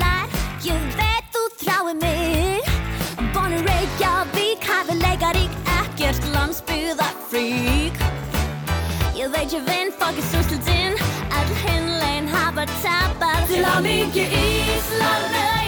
[0.00, 2.72] Light Ég veit þú þráir mig.
[3.52, 7.98] In Reykjavík, hæfi leikarík Ekkert landsbyðar frík
[9.18, 10.96] Ég veit ég vinn, fokkið súslutinn
[11.36, 13.44] All hinlein hafa tapað.
[13.52, 15.61] Til að mikið Ísland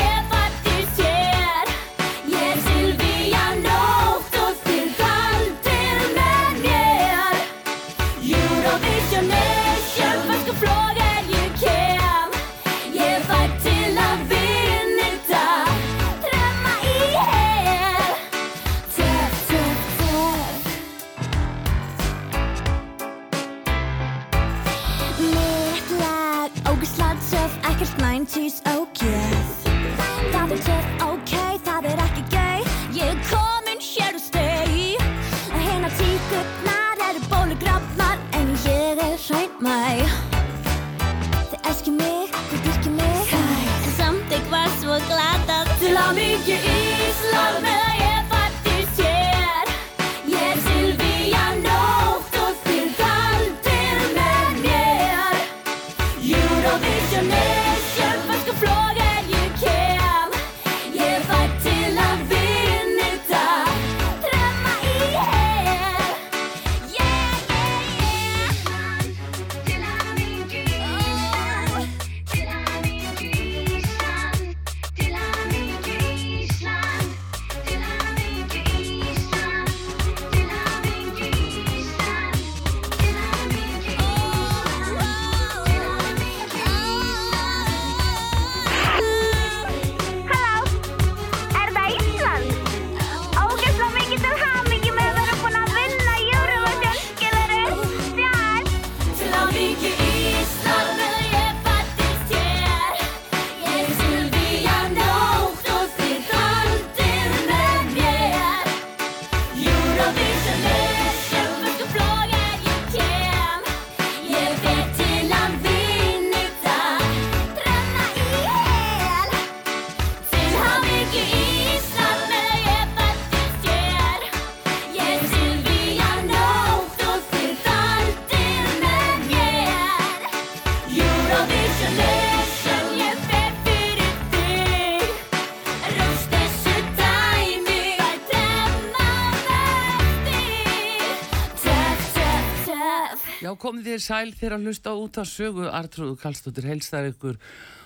[143.65, 147.39] komið þér sæl þegar að hlusta út á sögu Artrúðu Kallstóttir heilstar ykkur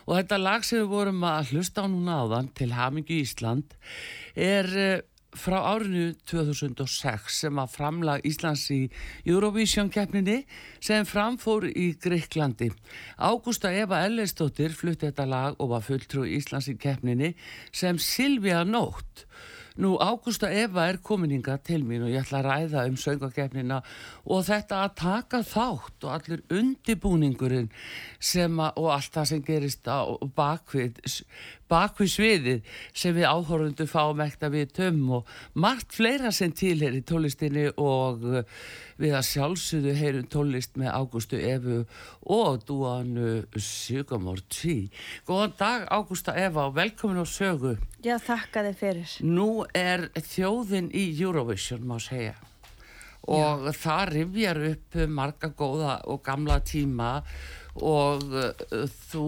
[0.09, 3.77] og þetta lag sem við vorum að hlusta á núna áðan til Hamingju Ísland
[4.35, 5.05] er eh,
[5.39, 8.81] frá árinu 2006 sem að framlag Íslands í
[9.29, 10.41] Eurovision keppninni
[10.81, 12.73] sem framfór í Greiklandi.
[13.21, 17.35] Ágústa Eva Ellersdóttir flutti þetta lag og var fulltrú Íslands í keppninni
[17.71, 19.28] sem Silvia Nótt.
[19.79, 23.77] Nú, Ágústa Eva er kominninga til mín og ég ætla að ræða um söngakefnina
[24.27, 27.69] og þetta að taka þátt og allur undibúningurinn
[28.19, 30.03] sem að, og allt það sem gerist á
[30.35, 30.99] bakvið,
[31.71, 37.69] bakvið sviðið sem við áhorfundu fáum ekta við töm og margt fleira sem tilheri tólistinni
[37.77, 38.43] og uh,
[38.99, 41.79] við að sjálfsögðu heyrum tólist með Ágústu Efu
[42.35, 44.91] og dúanu Sigurmór Tí.
[45.29, 47.77] Góðan dag Ágústa Eva og velkomin á sögu.
[48.03, 49.17] Já, þakka þið fyrir.
[49.23, 52.35] Nú er þjóðin í Eurovision, má segja.
[53.29, 59.25] Og það rifjar upp marga góða og gamla tíma og uh, þú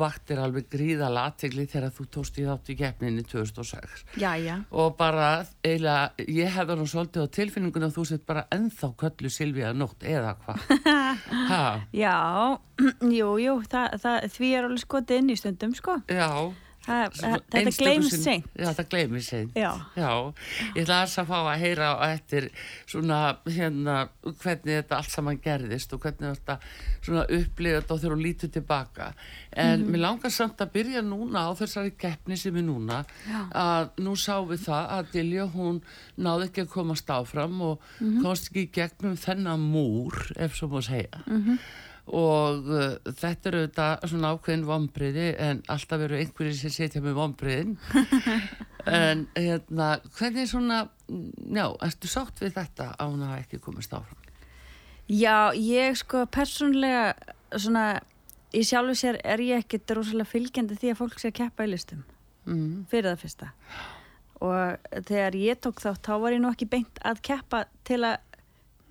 [0.00, 4.04] vaktir alveg gríðala aðtegli þegar þú tóst í þátt í keppninni 2006.
[4.20, 4.56] Jæja.
[4.70, 5.30] Og bara,
[5.64, 10.06] eiginlega, ég hefði nú svolítið á tilfinningunum að þú sett bara ennþá köllu Silvíða nótt
[10.06, 10.64] eða hvað.
[12.04, 12.16] Já,
[13.18, 16.00] jú, jú, það, það, því er alveg skotið inn í stundum, sko.
[16.10, 16.28] já,
[16.80, 17.60] Það- Svona Þetta
[18.10, 18.46] sinn- seint.
[18.56, 19.50] Já, þetta gleymist seint.
[19.54, 19.72] Já.
[19.96, 20.32] Já,
[20.74, 22.50] ég ætla að fá að heyra á eftir
[22.86, 26.58] svona hérna hvernig þetta allt saman gerðist og hvernig þetta
[27.02, 29.12] svona þetta og þegar þú lítur tilbaka.
[29.52, 29.90] En Mhm.
[29.92, 33.04] mér langar samt að byrja núna á þessari keppni sem er núna
[33.52, 35.82] að nú sá við það að Dilja hún
[36.18, 38.22] náði ekki að komast áfram og Mhm.
[38.22, 41.22] komst ekki í gegnum þennan múr ef svo má segja.
[41.26, 41.58] Mhm.
[42.06, 47.18] Og uh, þetta eru þetta svona ákveðin vombriði en alltaf eru einhverjir sem setja með
[47.18, 47.76] vombriðin
[49.00, 54.18] en hérna hvernig svona já, ertu sátt við þetta að hún hafa ekki komist áfram?
[55.10, 57.14] Já, ég sko persónlega
[57.58, 58.00] svona
[58.54, 61.72] í sjálfu sér er ég ekkit rosalega fylgjandi því að fólk sé að keppa í
[61.72, 62.04] listum.
[62.48, 62.86] Mm.
[62.90, 63.50] fyrir það fyrsta.
[64.40, 68.29] Og þegar ég tók þátt þá var ég nú ekki beint að keppa til að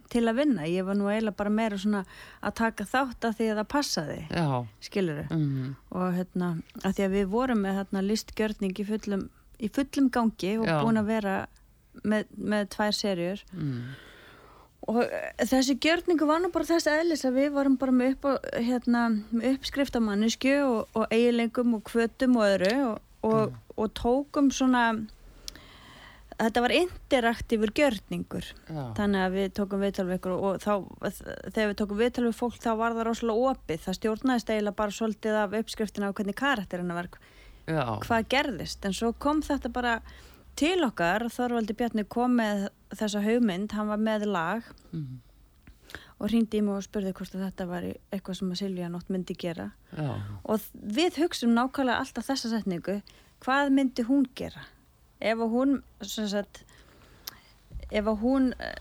[0.10, 2.02] til að vinna, ég var nú eiginlega bara meira svona
[2.42, 4.20] að taka þátt að því að það passaði
[4.88, 5.76] skiluru mm.
[5.94, 6.50] og hérna,
[6.84, 9.26] að því að við vorum með hérna listgjörning í fullum,
[9.60, 10.78] í fullum gangi og Já.
[10.82, 11.36] búin að vera
[12.04, 13.92] með, með tvær serjur Mm.
[14.90, 18.26] og eh, þessi gjörningu var nú bara þess eðlis að við varum bara með, upp
[18.26, 24.50] á, hérna, með uppskriftamannisku og, og eiginleikum og kvötum og öðru og, og, og tókum
[24.54, 24.86] svona
[26.40, 28.48] þetta var interaktífur gjörningur.
[28.70, 30.74] Já, þannig að við tókum viðtal við ykkur og þá,
[31.52, 34.96] þegar við tókum viðtal við fólk þá var það rosalega opið, það stjórnaðist eiginlega bara
[34.96, 37.12] svolítið af uppskriftina á hvernig karakterina var.
[37.70, 40.00] Já, hvað gerðist, en svo kom þetta bara
[40.60, 45.20] til okkar, Þorvaldi Bjarni kom með þessa hugmynd, hann var með lag mm.
[46.18, 49.38] og hringdi í mig og spurði hvort þetta var eitthvað sem að Silvíja nótt myndi
[49.40, 49.70] gera.
[49.94, 53.00] Já, og við hugsum nákvæmlega alltaf þessa setningu,
[53.46, 54.66] hvað myndi hún gera
[55.20, 56.64] ef hún sagt,
[57.92, 58.76] ef hún eh,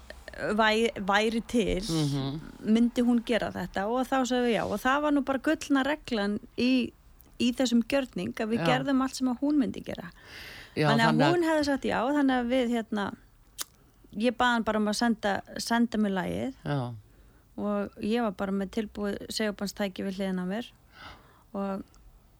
[0.54, 2.40] væ, væri til Mhm.
[2.62, 5.82] myndi hún gera þetta og þá sagði við já og það var nú bara gullna
[5.84, 6.92] reglan í,
[7.40, 8.66] í þessum gjörning að við Já.
[8.66, 10.10] gerðum allt sem hún myndi gera
[10.76, 13.12] já þannig að hún hefði sagt já þannig að við hérna
[14.12, 16.94] ég baði hann bara um að senda, senda mig lagið já,
[17.58, 20.70] og ég var bara með tilbúið segjubanstæki við hliðina mér
[21.52, 21.82] og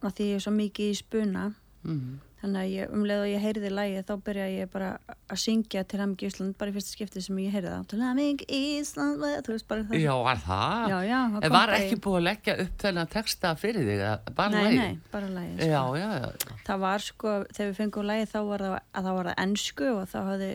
[0.02, 1.44] að því ég er svo mikið í spuna
[1.82, 2.20] mm.
[2.38, 4.88] Þannig að ég, um leið og ég heyrði lagið þá byrja ég bara
[5.28, 8.46] að syngja til Hammingi Ísland bara í fyrsta skipti sem ég heyrði það til Hammingi
[8.58, 10.84] Ísland þú veist bara það já, var það?
[10.92, 14.04] Já, já, það var ekki í- búið að leggja upp þennan texta fyrir þig,
[14.38, 14.78] bara nei, lagið?
[14.84, 15.68] nei, bara lagið sko.
[15.72, 19.18] já, já, já, það var sko, þegar við fengum lagið þá var það, að það
[19.18, 20.50] var það ennsku og þá hafði,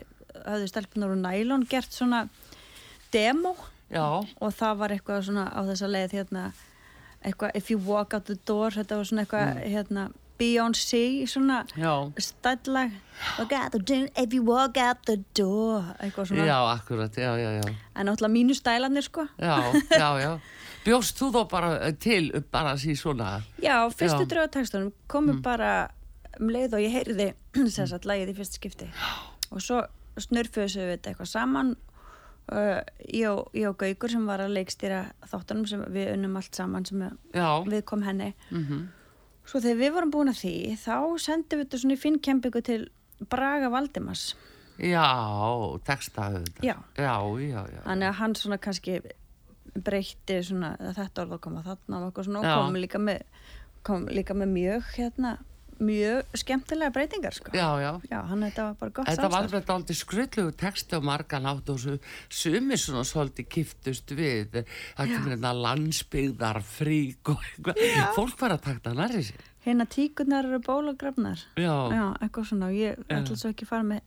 [0.48, 2.24] hafði stelpunar og nælon gert svona
[3.12, 3.54] demo
[3.92, 4.06] já,
[4.40, 6.48] og það var eitthvað svona á þessa leið hérna,
[7.24, 9.68] eitthvað if you walk out the door þetta var svona eitthvað Mm.
[9.76, 10.08] hérna
[10.38, 11.60] Beyoncé svona
[12.18, 12.90] stællag
[13.38, 17.36] walk out the door if you walk out the door eitthvað svona, já, akkurat, já,
[17.38, 17.74] já, já.
[17.94, 19.26] En náttúrulega mínu stælanir sko.
[19.38, 20.38] Já, já, já.
[20.84, 23.42] Bjóst þú þó bara eh, til bara því svona?
[23.62, 24.28] já, fyrstu Já.
[24.28, 25.88] draugatekstunum komu bara
[26.40, 27.28] um leið og ég heyrði
[27.74, 28.90] sem sagt lagið í fyrsta skipti.
[29.50, 29.84] Og svo
[30.20, 31.76] snurfuðum við eitthvað saman
[32.52, 36.58] uh, ég, og, ég og Gaukur sem var að leikstýra þáttunum sem við unnum allt
[36.58, 38.34] saman sem Já, við kom henni.
[38.50, 38.84] Mhm,
[39.44, 42.80] Svo þegar við vorum búin að því, þá sendum við þetta svona í finnkempingu til
[43.30, 44.34] Braga Valdimars.
[44.78, 45.04] já,
[45.86, 46.64] texta auðvitað.
[46.66, 46.76] Já.
[46.96, 47.14] Já,
[47.44, 47.80] já, já.
[47.84, 48.96] Þannig að hann svona kannski
[49.74, 52.54] breytti svona þetta orð að koma þarna og eitthvað svona og Já.
[52.58, 53.22] kom líka með,
[53.86, 55.32] kom líka með mjög, hérna,
[55.80, 57.50] mjög skemmtilega breytingar, sko.
[57.56, 57.90] Já, já.
[58.10, 59.54] Já, hann þetta var bara gott Þetta var samstarf.
[59.54, 61.96] alveg aldrei skrullugu texti á margan átt og svo
[62.28, 64.60] sumir svona svolítið kiftust við
[64.96, 67.82] það kemur hérna landsbyggðar frík og eitthvað.
[68.16, 69.42] Fólk var að takta nærri sér.
[69.64, 71.40] Hérna tíkurnar eru bólagrafnar.
[71.56, 71.72] Já.
[71.90, 74.02] Já, eitthvað svona og ég ætla svo ekki að fara með,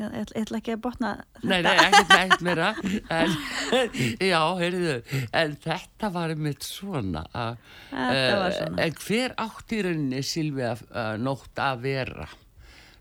[0.00, 1.10] ég, ætla- ekki að botna
[1.42, 2.70] Nei, nei, ekkert neitt meira
[3.14, 3.34] en,
[4.32, 4.96] Já, heyrðu
[5.32, 7.58] En þetta var einmitt svona að,
[7.90, 8.84] Þetta var eh, svona.
[8.86, 12.28] En hver átti í rauninni Silvía uh, nótt að vera?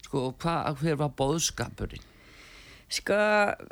[0.05, 2.09] Sko, hva, hver var bóðskapurinn?
[2.93, 3.15] Sko,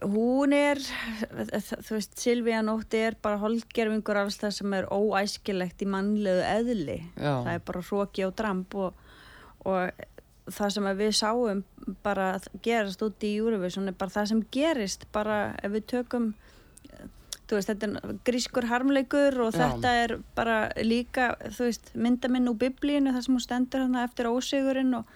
[0.10, 5.88] hún er, þú veist, Silvíja Nótti er bara holdgerfingur alls það sem er óæskilegt í
[5.94, 6.96] mannlegu eðli.
[7.14, 7.36] Já.
[7.44, 9.04] Það er bara hróki og dramb og,
[9.70, 10.08] og
[10.50, 11.64] það sem við sáum
[12.04, 12.32] bara
[12.66, 16.32] gerast út í Eurovision er bara það sem gerist bara ef við tökum,
[17.52, 19.66] veist, þetta er grískur harmleikur og Já.
[19.66, 24.96] þetta er bara líka, veist, myndaminn úr biblíinu þar sem hún stendur hérna eftir ósigurinn
[25.02, 25.12] og,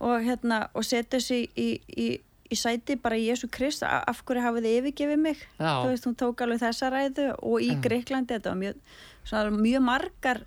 [0.00, 2.06] og hérna, og setja sig í, í,
[2.48, 5.82] í sæti bara Jésu Krist, af hverju hafið þið yfirgefið mig Já.
[5.82, 7.80] þú veist, hún tók alveg þessa ræðu og í Já.
[7.88, 8.80] Greiklandi, þetta var mjög
[9.26, 10.42] svona, mjög margar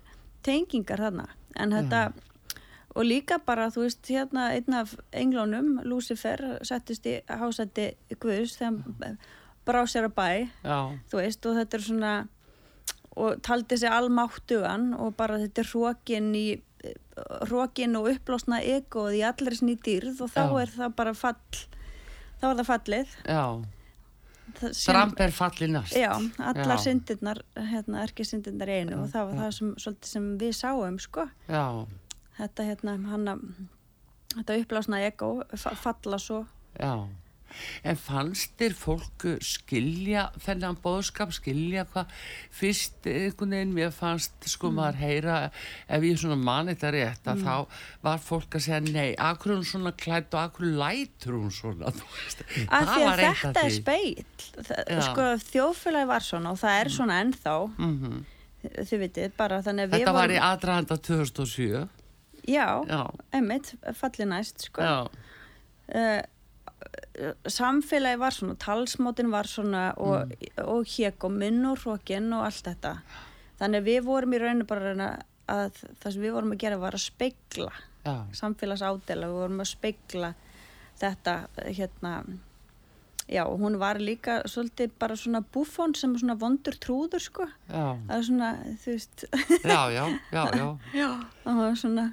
[0.46, 1.28] tengingar þarna,
[1.60, 2.02] en þetta
[2.94, 9.16] og líka bara, þú veist, hérna einn af englónum, Lucifer settist í hásætti Guðs þegar
[9.66, 10.28] brá sér að bæ
[10.64, 10.78] Já,
[11.10, 12.14] þú veist, og þetta er svona
[13.20, 16.46] og taldi sig almáttugan og bara þetta er hrókin í,
[17.50, 20.60] rókin og upplásna egoð í allir sinni dýrð og þá Já.
[20.62, 21.36] er það bara fall
[22.40, 23.44] þá er það fallið Já,
[24.50, 25.94] Það sem- Dramb er fallið næst.
[25.94, 26.10] Já,
[26.42, 26.82] allar Já.
[26.82, 29.68] syndirnar, hérna, erki syndirnar einu og það var það sem,
[30.02, 31.28] sem við sáum, sko.
[31.46, 31.86] Já,
[32.40, 33.36] Þetta, hérna, hanna,
[34.36, 36.46] þetta upplásna ego, fa- falla svo.
[36.78, 36.94] já.
[37.82, 42.06] En fannst þér fólk skilja þennan bóðskap, skilja hvað
[42.54, 44.76] fyrst einhvern veginn mér fannst sko Mm.
[44.78, 45.50] maður heyra
[45.88, 47.66] ef ég svona mani þetta rétt að þá
[48.04, 51.90] var fólk að segja nei, akkur hún svona klætt og akkur lætur hún svona,
[52.70, 53.74] Það því að þetta er
[54.86, 55.00] Já.
[55.10, 58.24] Sko, þjóðfélagi var svona og það er svona ennþá, Mhm.
[58.62, 61.88] þið vitið, bara þannig að við Þetta var í aðdrahanda 2007.
[62.48, 64.82] Já, Já, emmitt, falli næst, sko.
[64.82, 65.08] já,
[65.94, 66.22] uh,
[67.48, 70.64] samfélagi var svona, talsmátin var svona og, Mm.
[70.68, 72.98] og hék og munn og hrókin og allt þetta.
[73.60, 76.92] Þannig við vorum í rauninu bara að að það sem við vorum að gera var
[76.94, 77.72] að spegla
[78.06, 80.34] já, samfélags ádela, við vorum að spegla
[81.00, 81.34] þetta
[81.66, 82.12] hérna
[83.28, 87.98] já, og hún var líka svolítið bara svona búfón sem svona vondur trúður sko, já,
[88.06, 88.50] það er svona
[88.84, 89.24] þú veist,
[89.64, 90.78] já, já, já, já.
[91.02, 91.10] já,
[91.44, 92.06] það var svona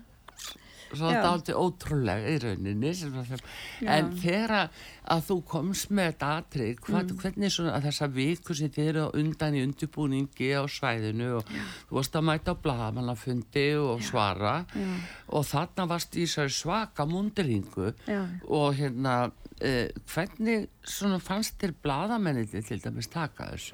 [0.93, 1.17] Svo Já.
[1.17, 3.89] þetta aldrei ótrúlega í rauninni Já.
[3.97, 4.69] en þegar
[5.07, 7.17] að- þú komst með þetta atrið hvað, Mm.
[7.21, 11.45] hvernig svona þessa viku sem þið eru undan í undirbúningi á svæðinu og
[11.89, 14.99] þú varst að mæta á blagamannafundi og svara Já.
[15.29, 18.27] og þarna varst í svaka mundiringu Já.
[18.47, 23.73] og hérna eh, hvernig svona fannst þér blagamenniti til dæmis taka þessu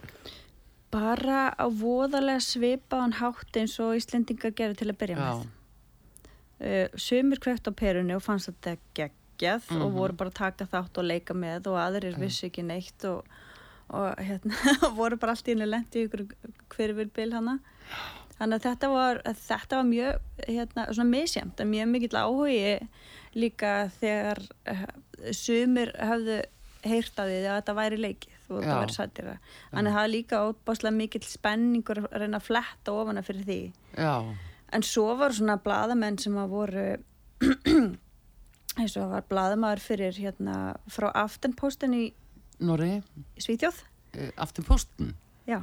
[0.92, 5.48] bara á voðalega svipaðan hátt eins og Íslendingar gerðu til að byrja með
[6.64, 9.94] uh, sumir kveikt á perunni og fannst þetta geggjað og Mhm.
[9.98, 13.24] voru bara að taka þátt og leika með og aðrir vissi ekki neitt og,
[13.90, 14.56] og hérna
[15.00, 16.28] voru bara allt í henni lent í ykkur
[16.74, 17.58] hverfylbil hana.
[18.40, 22.88] Þannig að þetta var, að þetta var mjög hérna, svona misjæmt, en mjög mikill áhugi
[23.38, 24.42] líka þegar
[24.72, 24.86] uh,
[25.32, 26.40] sumir hafðu
[26.84, 28.74] heyrt af því að þetta væri leikið og Já.
[28.76, 29.36] væri satira
[29.72, 33.60] þannig að það er líka óbáslega mikill spenningur að reyna að fletta ofana fyrir því.
[33.96, 34.16] Já,
[34.74, 36.86] En svo voru svona bladamenn sem að voru
[38.80, 40.58] eins og var bladamaður fyrir hérna
[40.90, 42.04] frá Aftenposten í
[42.64, 42.96] Norri
[43.42, 43.84] Svíþjóð.
[44.18, 45.14] eh, aftur postin
[45.50, 45.60] Já,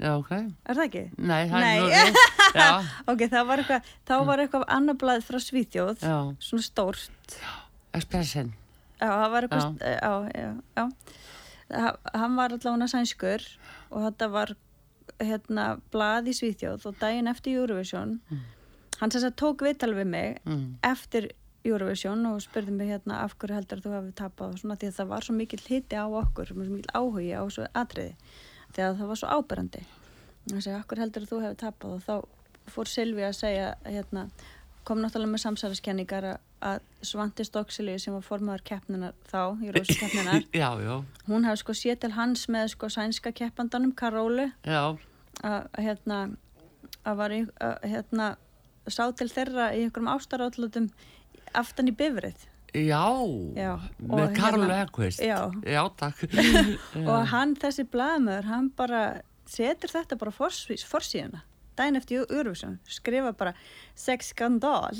[0.00, 1.04] já, ok er það ekki?
[1.18, 1.76] Nei, það Nei.
[1.78, 6.64] er Norri Ok, það var eitthvað, þá var eitthvað annar blað frá Svíþjóð, já, svona
[6.66, 7.36] stórt.
[7.96, 8.52] Expressen
[9.00, 9.92] Já, það var eitthvað, Já.
[9.96, 10.88] já, já, já.
[11.70, 13.44] Ha- Hann var allavega sænskur
[13.94, 14.52] og þetta var
[15.18, 18.18] hérna blað í Svíþjóð og daginn eftir Eurovision,
[19.00, 20.78] hann sem sagt tók viðtal við mig mm.
[20.86, 21.30] eftir
[21.64, 24.98] Eurovision og spurði mig hérna af hverju heldur þú hafi tapað og svona því að
[24.98, 28.14] það var svo mikill hiti á okkur, svo mikill áhugi á svo atriði
[28.72, 29.82] því að það var svo áberandi
[30.50, 34.28] ég segi, af hverju heldur þú hafi tapað og þá fór Silvi að segja hérna,
[34.88, 40.44] kom náttúrulega með samsæðiskenningar að- að Svandi Stokksili sem var formaður keppninar þá, Eurovision keppninar
[40.52, 40.94] já, já,
[41.30, 45.00] hún hafi sko séð til hans með sko sænska keppandanum Karólu að
[45.80, 46.20] hérna
[47.08, 47.40] að var í,
[47.86, 48.30] hérna
[48.90, 50.90] sá til þeirra í einhverjum ástarátlutum
[51.56, 53.02] aftan í bifrið Já,
[53.58, 55.50] Já, með og Karl hérna- Ekvist Já.
[55.66, 56.20] já takk.
[57.10, 59.00] Og hann þessi blaðmöður hann bara
[59.50, 61.40] setur þetta bara forsvís, forsíðuna
[61.78, 63.54] daginn eftir Eurovision, skrifa bara
[63.98, 64.98] sex skandal.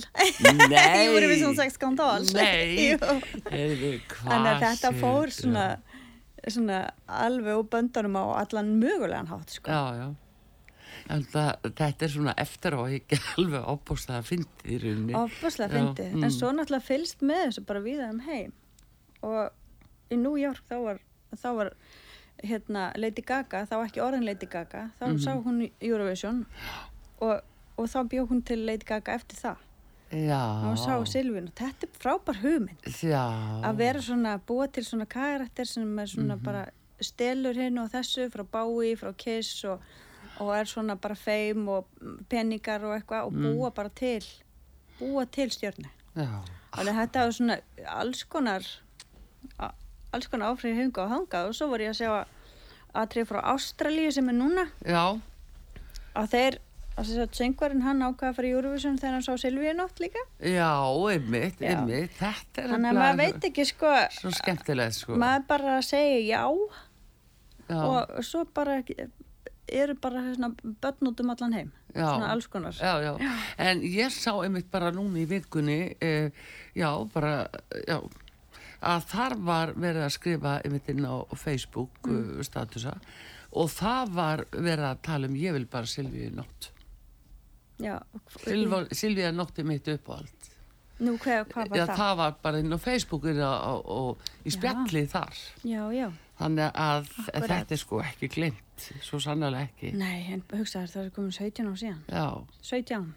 [0.70, 1.06] Nei!
[1.10, 2.26] Eurovision sex skandal.
[2.36, 2.96] Nei.
[3.54, 5.68] Heyrðu, þannig að þetta fór svona,
[6.46, 6.80] svona
[7.20, 9.70] alveg úr böndunum á allan mögulegan hátt sko.
[9.70, 10.10] Já, já.
[11.10, 15.16] En það, þetta er svona eftir á ekki alveg ábúst að fyndi í rauninni.
[15.18, 16.26] Ofbúslega Já, fyndið, mm.
[16.26, 18.52] en svo náttúrulega fylst með þessu bara víða um heim.
[19.26, 21.02] Og í New York þá var,
[21.34, 21.72] þá var
[22.44, 25.18] hérna Lady Gaga, þá ekki orðin Lady Gaga þá Mhm.
[25.18, 26.46] sá hún Eurovision
[27.20, 27.40] og,
[27.78, 29.56] og þá bjóð hún til Lady Gaga eftir það.
[30.12, 30.40] Já.
[30.70, 32.82] Og sá Silvín og þetta er frábær hugmynd.
[33.02, 33.62] Já.
[33.62, 36.42] Að vera svona, búa til svona karakter sem er svona Mhm.
[36.42, 36.66] bara
[37.00, 39.80] stelur hinn og þessu frá Bowie, frá Kiss og,
[40.40, 41.86] og er svona bara feim og
[42.28, 43.42] peningar og eitthvað og Mm.
[43.54, 44.22] búa bara til
[45.00, 46.42] búa til stjörnu Já.
[46.72, 48.60] Alveg þetta var svona alls konar
[50.12, 52.10] alls konar áfrið hunga og hanga og svo var ég að sjá
[53.00, 54.64] aðtrið frá Ástralíu sem er núna.
[54.82, 55.04] Já,
[56.18, 56.56] að þeir,
[56.96, 60.02] að þess að söngvarinn hann ákvaða að fara í Eurovision þegar hann sá Silvíu nótt
[60.02, 60.24] líka.
[60.42, 60.72] Já,
[61.14, 61.76] einmitt, Já.
[61.76, 62.16] einmitt.
[62.18, 65.18] Þetta er þannig að maður veit ekki sko Svo skemmtilegt sko.
[65.22, 66.42] maður bara segir já
[67.70, 68.80] já, og svo bara
[69.70, 70.50] eru bara svona
[70.82, 71.70] börn út um allan heim.
[71.94, 72.06] Já.
[72.06, 72.74] svona alls konar.
[72.74, 73.14] Já, já.
[73.58, 76.30] En ég sá einmitt bara núna í vikunni eh,
[76.74, 77.46] Já, bara
[77.86, 77.98] Já
[78.80, 82.42] að þar var verið að skrifa einmitt inn á Facebook mm.
[82.46, 82.96] statusa
[83.50, 86.70] og það var verið að tala um ég vil bara Silvíu nótt
[88.92, 90.48] Silvía nótti mitt uppáhald.
[91.00, 91.96] nú hvað, hvað var Já, það?
[91.96, 95.38] það var bara inn á Facebookur og, og í spjalli þar.
[95.64, 96.10] Já, já.
[96.36, 97.46] Þannig að Akkúrat.
[97.48, 99.94] þetta er sko ekki glimt, svo sannlega ekki.
[99.96, 102.02] Nei, en hugsaður það er komin 17 á síðan.
[102.04, 102.26] Já,
[102.68, 103.08] 17?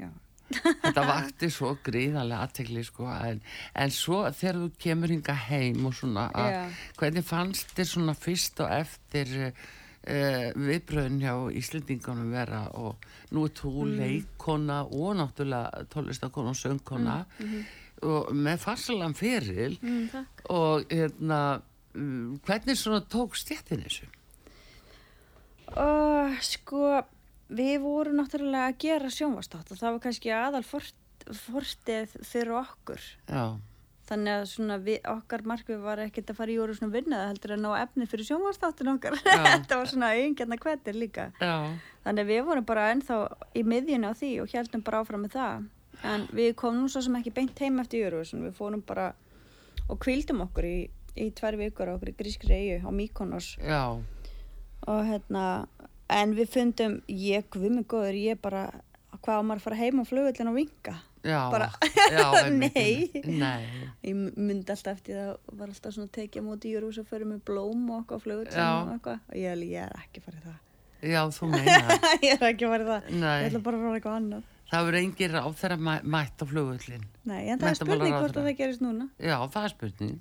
[0.00, 0.08] Já.
[0.50, 3.40] Þetta vakti svo gríðarlega aðtegli sko, en,
[3.74, 6.62] en svo þegar þú kemur hinga heim og svona, að, Já.
[7.00, 12.66] hvernig fannst þér svona fyrst og eftir uh, viðbröðin hjá Íslendingunum vera?
[12.78, 17.18] Og nú er þú leikona og náttúrulega tónlistakona og söngkona
[18.06, 19.78] og með farsalan feril.
[19.80, 21.40] Mm, og hérna,
[21.96, 24.08] um, hvernig svona tók stjættin þessu?
[25.76, 27.00] Og sko,
[27.48, 30.94] við vorum náttúrulega að gera sjónvastátt og það var kannski aðal fort,
[31.46, 33.00] fortið fyrir okkur.
[33.30, 33.46] Já,
[34.06, 37.54] Þannig að svona við, okkar markvið var ekkert að fara í orðu svona vinnaða heldur
[37.56, 39.16] að ná efni fyrir sjónvastáttin okkar.
[39.24, 41.24] Þetta var svona eigingjarna kvetir líka.
[41.42, 41.54] já,
[42.04, 43.16] Þannig að við vorum bara ennþá
[43.58, 45.64] í miðjunni á því og heldum bara áfram með það.
[46.06, 48.44] En við komum svo sem ekki beint heim eftir Eurovision.
[48.46, 49.08] Við fórum bara
[49.90, 50.76] og kvildum okkur í,
[51.18, 53.56] í tvær vikur okkur í grískri eigu á Mykonos.
[53.58, 53.82] já,
[54.86, 55.66] Og hérna,
[56.12, 58.66] en við fundum, ég, við mig góður, ég bara,
[59.22, 60.96] hvað á maður að fara heim á flugullin og vinga?
[61.26, 61.72] já, Bara-
[62.12, 63.10] já, Nei.
[63.24, 63.66] Nei,
[64.06, 67.40] Ég myndi alltaf eftir það, var alltaf svona tekið á móti Eurovision og fyrir með
[67.48, 68.68] blóm og okkur á flugullin Já.
[68.78, 69.24] og eitthvað.
[69.32, 70.60] Og ég, ég er ekki farið það.
[71.02, 71.96] já, þú meina
[72.28, 73.08] ég er ekki farið það.
[73.18, 73.34] Nei.
[73.42, 74.52] Ég ætla bara að fara eitthvað annað.
[74.66, 77.04] Það verður engin ráð þeirra mæ, mætt á flugullin.
[77.26, 79.04] Nei, en það er spurning hvort að það gerist núna.
[79.22, 80.16] Já, það er spurning.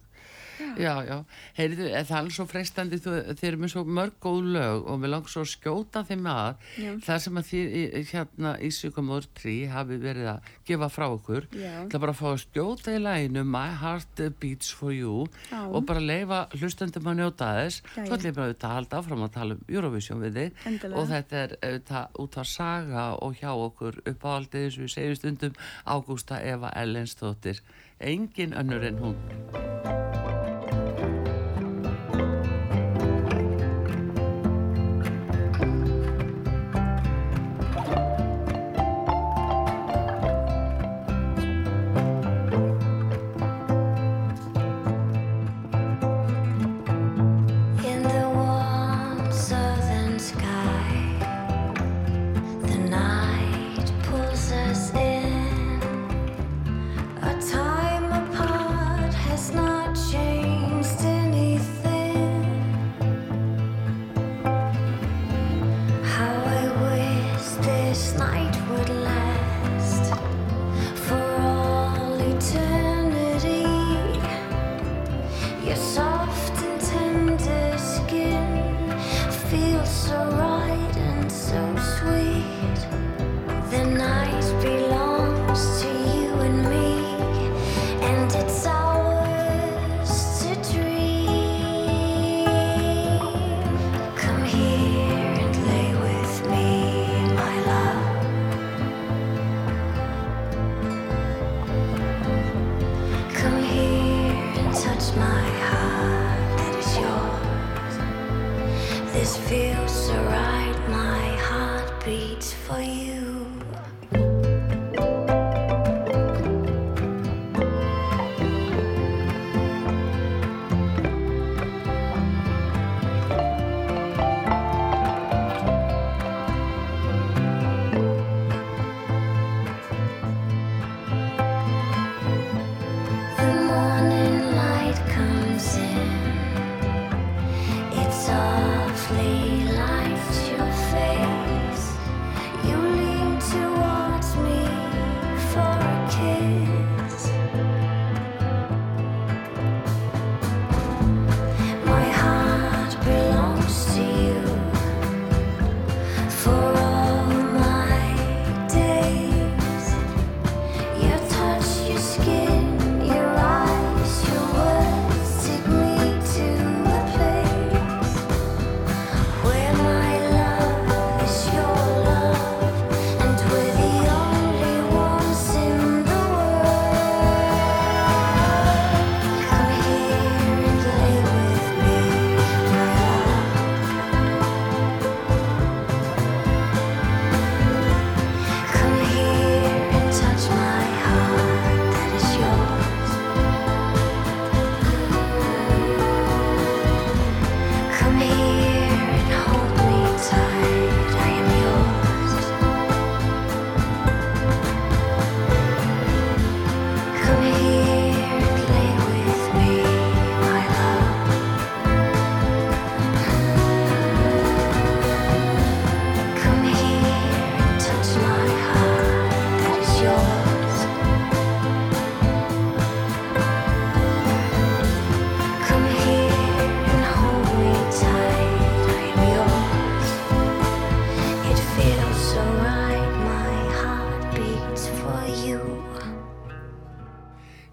[0.79, 1.17] Já, já.
[1.57, 4.99] Heyrðu, er það er svo freistandi, þú, þeir eru með svo mörg góð lög og
[5.03, 6.91] við langt svo að skjóta þeim að Já.
[7.07, 11.47] það sem að þið í- hérna í Sykumóður 3 hafi verið að gefa frá okkur.
[11.55, 15.61] Það bara að fá að skjóta í læginu My Heart Beats For You Já.
[15.69, 17.81] og bara leifa hlustendum að njóta þess.
[17.95, 20.99] Já, Svo ætlum auðvitað að halda áfram að tala um Eurovision við þig Endilega.
[21.01, 24.93] og þetta er auðvitað út að saga og hjá okkur upp á aldrei þess við
[24.95, 27.59] segjum stundum Ágústa Eva Ellensdóttir
[27.99, 30.04] engin önnur en hún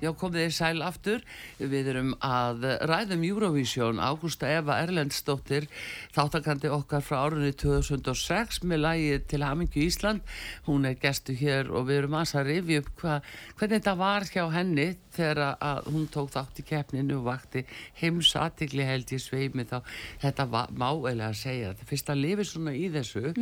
[0.02, 1.20] Já, komið þið sæl aftur.
[1.62, 4.00] Við erum að ræðum Eurovision.
[4.02, 5.68] Ágústa Eva Erlendsdóttir,
[6.16, 10.24] þáttakandi okkar frá árunni 2006 með lagi til Hamingju Ísland.
[10.66, 13.20] Hún er gestu hér og við erum að rifja upp hva,
[13.60, 17.64] hvernig þetta var hjá henni þegar að hún tók þátt í keppninu og vakti
[18.00, 19.78] heimsatikli held í sveimi þá.
[20.22, 21.72] Þetta má eiginlega að segja.
[21.72, 23.34] Þetta fyrst að lifi svona í þessu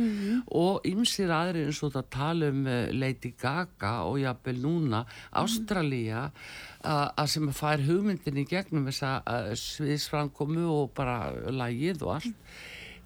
[0.61, 5.05] og ymsir aðri eins og það tala um eh, Lady Gaga og jafnvel núna
[5.41, 6.27] Ástralía
[6.81, 9.21] að að sem fær hugmyndin í gegnum þessa
[9.59, 12.55] sviðsframkomu og bara lagið og allt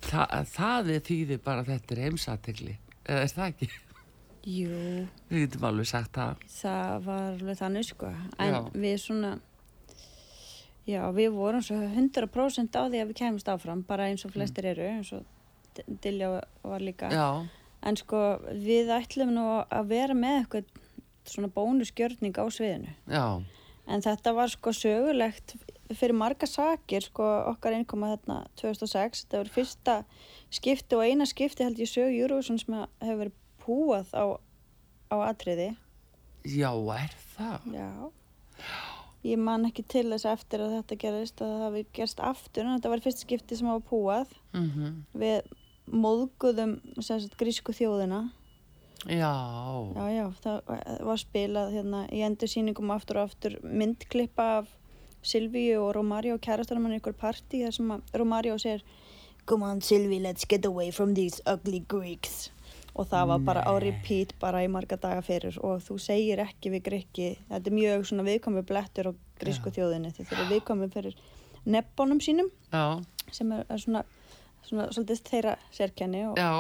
[0.06, 2.76] Þa, það er þýðir bara að þetta er heimsategli
[3.06, 3.70] eða er það ekki?
[4.46, 8.12] Jú, Við getum alveg sagt það það var alveg þannig sko.
[8.38, 8.60] En Já.
[8.78, 9.32] við svona,
[10.86, 14.68] já, við vorum svo 100% á því að við kemumst áfram, bara eins og flestir
[14.76, 15.26] eru, eins og
[16.02, 16.30] Dilja
[16.64, 17.10] var líka.
[17.12, 17.46] Já,
[17.86, 20.70] En sko, við ætlum nú að vera með eitthvað
[21.30, 22.94] svona bónusgjörning á sviðinu.
[23.10, 23.44] já,
[23.88, 25.56] En þetta var sko sögulegt
[25.94, 29.26] fyrir marga sakir, sko okkar innkoma þarna 2006.
[29.26, 29.98] Þetta var fyrsta
[30.50, 34.26] skipti og eina skipti held ég sögu Eurovision sem að hefur verið púað á,
[35.12, 35.74] á atriði.
[36.46, 37.68] já, er það?
[37.74, 37.92] Já.
[39.26, 42.76] Ég man ekki til þess eftir að þetta gerist að það hafi gerst aftur en
[42.76, 44.34] þetta var fyrsta skipti sem var púað.
[44.54, 45.54] Mm Við
[45.86, 48.32] móðguðum sagt grísku þjóðina.
[49.06, 49.34] Já,
[49.94, 50.62] Já, já, það
[51.06, 54.72] var spilað hérna í endur sýningum aftur og aftur myndklippa af
[55.26, 58.82] Silvíu og Romario kærastanum hann ykkur partí þar sem Romario segir
[59.46, 62.50] Come on Silvi, let's get away from these ugly Greeks
[62.96, 65.58] og það var bara á repeat bara í marga daga fyrir.
[65.68, 67.30] Og þú segir ekki við Grikki.
[67.50, 70.14] Þetta er mjög svona viðkomi blettur á grísku þjóðinni.
[70.16, 71.18] Því þeir eru viðkomi fyrir
[71.66, 73.02] nebbónum sínum já,
[73.34, 74.04] sem er, er svona,
[74.64, 76.52] svona svolítið þeirra sérkenni og, já,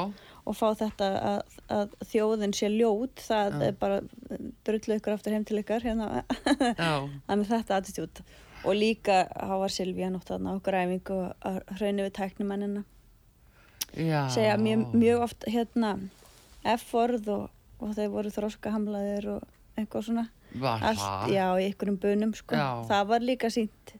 [0.44, 3.22] og fá þetta að, að þjóðin sé ljót.
[3.28, 3.68] Það Já.
[3.70, 4.02] er bara
[4.66, 6.26] drullu ykkur aftur heim til ykkar hérna.
[6.26, 6.92] já,
[7.30, 8.26] þannig þetta attitút
[8.66, 12.84] og líka hafa Silvíja þarna okkur æfing og að hraunni við tæknumennina
[13.94, 14.30] já.
[14.34, 15.96] Segja mjög, mjög oft hérna
[16.66, 17.46] F-orð og,
[17.80, 19.46] og þeir voru þróskahamlaðir og
[19.78, 20.26] eitthvað svona
[20.56, 21.32] Var allt, það?
[21.36, 22.56] já, í einhverjum bunum sko.
[22.56, 22.68] Já.
[22.90, 23.96] það var líka sínt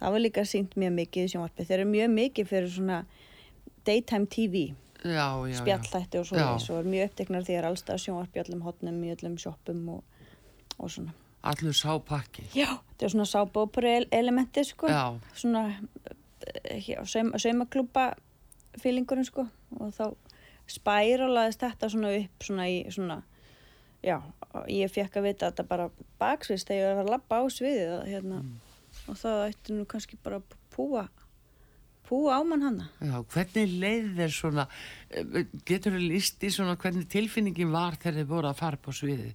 [0.00, 3.02] það var líka sínt mjög mikið í sjónvarpi þeir eru mjög mikið fyrir svona
[3.86, 4.64] daytime TV
[5.02, 6.48] spjallþætti og svo Já.
[6.54, 10.02] og er mjög uppteknar því að allstað sjónvarp í öllum hotnum, í öllum sjoppum og,
[10.78, 11.14] og svona.
[11.42, 12.78] Allur sápakki Já.
[12.92, 15.64] Þetta er svona sábópuri elementi sko, Já, svona
[16.46, 18.12] eh, saum, saumaklúpa
[18.78, 19.48] fílingurinn sko
[19.80, 20.04] og þá
[20.72, 23.22] spæralaðist þetta svona upp svona í svona
[24.02, 24.18] já,
[24.70, 25.88] ég fekk að vita þetta bara
[26.20, 28.40] baksvist þegar ég var að labba á sviðið að, hérna,
[29.06, 31.06] og það ætti nú kannski bara að púa
[32.12, 32.88] púa á mann hana.
[33.00, 34.64] Já, hvernig leið þér svona
[35.08, 38.92] eh, getur þú líst í svona hvernig tilfinningin var þegar þið voru að fara á
[38.92, 39.30] sviði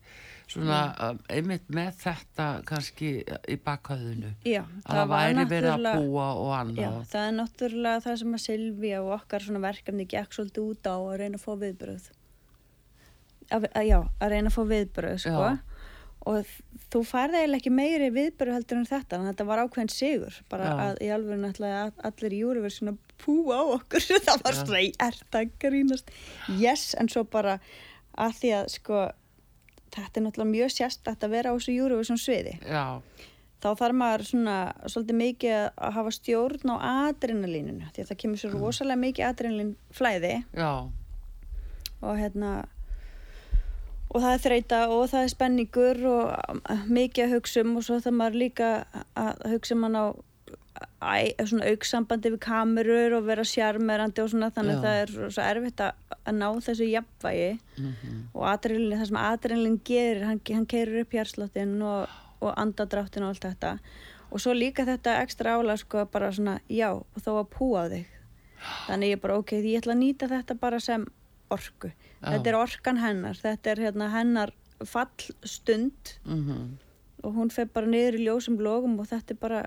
[0.47, 1.21] svona mm.
[1.35, 6.59] einmitt með þetta kannski í bakhauðinu Já, að það væri verið að búa og Já,
[6.61, 10.87] annað það er náttúrulega það sem að Silvíja og okkar svona verkefni gekk svolítið út
[10.87, 12.11] á að reyna að fá viðbröð.
[13.47, 15.49] Að, að, já, að reyna að fá viðbröð, sko.
[15.49, 15.77] Já.
[16.27, 16.49] Og
[16.91, 20.39] þú færði eiginlega ekki meiri viðbröð heldur en þetta, en þetta var ákveðin sigur.
[20.51, 20.79] Bara Já.
[20.83, 24.07] að í alveg náttúrulega allir í júriversin að púa á okkur.
[24.27, 24.59] það var Já.
[24.59, 26.11] svona, er það að grínast.
[26.59, 27.59] Yes, en svo bara
[28.17, 29.05] að því að, sko,
[29.95, 32.57] þetta er náttúrulega mjög sérstætt að vera á þessu júriversin sviði.
[32.67, 33.01] Já,
[33.63, 36.75] þá þarf maður svona svolítið mikið að hafa stjórn á
[37.09, 40.71] adrenalíninu því að það kemur svo rosalega mikið adrenalín flæði já,
[42.01, 42.51] og hérna
[44.07, 47.99] og það er þreita og það er spenningur og mikið að hugsa um og svo
[48.03, 48.71] þarf maður líka
[49.17, 50.05] að hugsa um hann á
[51.01, 54.77] auksambandi við kamerur og vera sjarmerandi og svona þannig Já.
[54.77, 57.49] að það er svo erfitt að, ná þessu jafnvægi.
[58.33, 63.35] Og adrenalin, það sem adrenalin gerir hann, hann keirir upp hjarsláttin og, og andadráttin og
[63.35, 63.73] allt þetta.
[64.27, 68.13] Og svo líka þetta ekstra álag sko bara svona já og þó að púa þig.
[68.87, 71.05] Þannig ég bara ok, ég ætla að nýta þetta bara sem
[71.53, 71.93] orku.
[72.17, 72.33] Já.
[72.33, 74.51] þetta er orkan hennar, þetta er hérna hennar
[74.85, 76.17] fallstund.
[76.25, 76.77] Mhm.
[77.25, 79.61] Og hún fer bara niður í ljósum logum og þetta er bara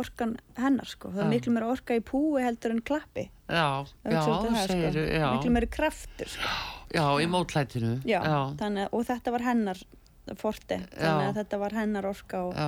[0.00, 3.26] orkan hennar sko, það er miklu meira orka í púi heldur en klappi.
[3.50, 4.22] Já, já,
[4.66, 5.06] segir sko.
[5.20, 5.26] já.
[5.34, 6.52] miklu meira kraftur sko.
[6.94, 9.82] já, í mótlætinu Já, að- og þetta var hennar
[10.38, 12.58] forti, þannig að þetta var hennar orka og,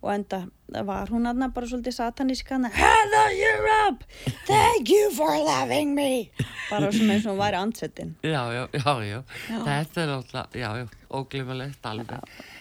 [0.00, 0.38] og enda
[0.86, 4.04] var hún aðna bara svolítið satanísk hann Hello Europe,
[4.46, 6.30] thank you for loving me!
[6.70, 8.14] Bara svona eins og hún væri andsetin.
[8.22, 9.20] Já, já, já, já,
[9.66, 12.20] þetta er alltaf, óglifalegt alveg.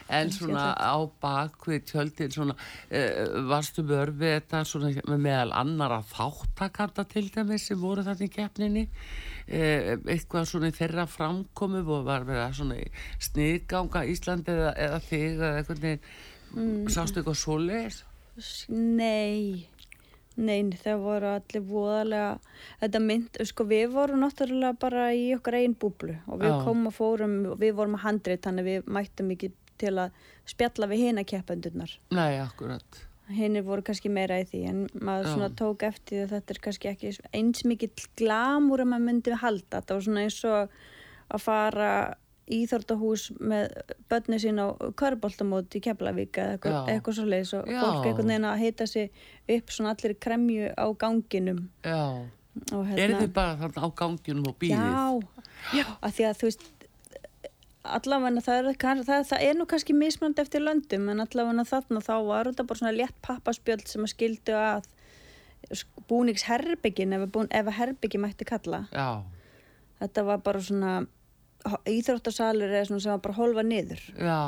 [0.10, 2.56] En svona á bakvið tjöldin, svona,
[2.90, 8.34] uh, varstu vörfið þetta svona með meðal annara þáttakanda til dæmis sem voru þarna í
[8.34, 12.82] keppninni, uh, eitthvað svona þeirra framkomu og var verið svona
[13.30, 15.98] sniðganga Íslandi eða, eða þig eða eitthvað
[16.56, 16.88] Mm.
[16.90, 18.00] Sástu eitthvað svoleiðis?
[18.72, 19.68] Nei,
[20.40, 22.30] nei, það voru allir voðalega,
[22.82, 26.96] þetta mynd, sko við vorum náttúrulega bara í okkar einn búblu og við komum og
[26.96, 30.12] fórum og við vorum að handrið þannig að við mættum ekki til að
[30.50, 31.94] spjalla við hina keppendurnar.
[32.16, 33.04] Nei, akkurat.
[33.30, 35.34] Hinnir voru kannski meira í því en maður Já.
[35.36, 39.36] svona tók eftir því að þetta er kannski ekki eins mikill glamúr að maður myndi
[39.44, 39.82] halda.
[39.84, 40.80] Þetta var svona eins og
[41.30, 41.92] að fara
[42.50, 43.76] í Íþórtahús með
[44.10, 47.78] börni sín á körboltamót í Keflavík eða eitthvað, eitthvað svo leiðis og Já.
[47.84, 49.12] fólk einhvern veginn að heita sig
[49.54, 52.02] upp svona allir kremju á ganginum Já.
[52.66, 54.82] hérna- Eru þið bara þarna á ganginum og býðið?
[54.82, 56.66] Já, já, að því að þú veist
[57.88, 58.70] allavega það er,
[59.08, 62.82] það, það er nú kannski mismönd eftir löndum en allavega þarna þá var þetta bara
[62.82, 64.90] svona létt pappaspjöld sem að skildu að
[66.10, 69.24] búnings herbyggin ef, að búin, ef að herbyggi mætti kalla Já.
[70.02, 70.94] þetta var bara svona
[71.90, 74.42] íþróttasalur eða svona sem var bara hólfa niður Já,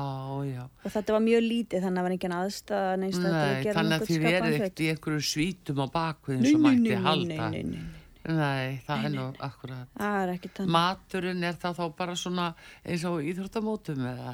[0.48, 0.64] já.
[0.68, 3.10] og þetta var mjög lítið þannig að það var engin aðstæða að Nei,
[3.66, 4.52] gera þannig að þið hlut.
[4.52, 7.50] ekkert í einhverju svítum á bakvið eins og nei, mætti nei, halda.
[8.28, 9.88] Nei, það er nú akkurat.
[9.98, 12.50] það er ekki þannig Maturinn er það þá bara svona
[12.84, 14.34] eins og íþróttamótum eða...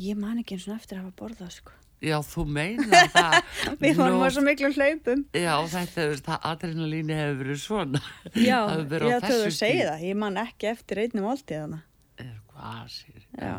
[0.00, 1.76] ég man ekki eins og eftir að hafa borðað sko.
[2.00, 3.36] Já, þú meina það.
[3.82, 8.00] við Nú- á svo miklu hlaupum Já, þetta er, það adrenalíni hefur verið svona.
[8.32, 11.80] Já, þú þessu þú segið það, ég man ekki eftir einnig máltíð þarna.
[12.24, 13.22] Er hvað sér?
[13.36, 13.56] Já.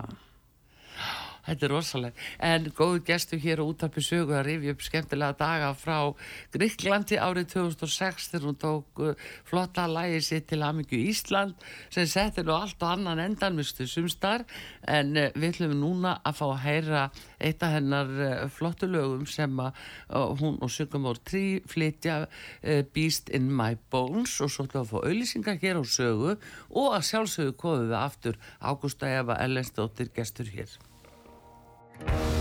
[1.46, 2.26] Þetta er rosalega.
[2.38, 5.98] En góðu gestur hér á útarpi sögu að rifja upp skemmtilega daga frá
[6.54, 9.16] Gríklandi árið 2006 þegar hún tók uh,
[9.48, 11.56] flotta lægi sitt til Amingju Ísland
[11.90, 14.46] sem setti nú allt og annan endanmustu sumstar
[14.86, 17.08] en uh, við ætlum núna að fá að heyra
[17.42, 19.58] eitt af hennar uh, flottu lögum sem
[20.12, 22.26] hún og Sögumór Trí flytja
[22.94, 26.94] Beast in my bones og svo ætlum við að fá auðlýsingar hér á sögu og
[26.94, 30.91] að sjálfsögðu komum við aftur Ágústa Eva Ellensdóttir gestur hér.
[32.08, 32.41] you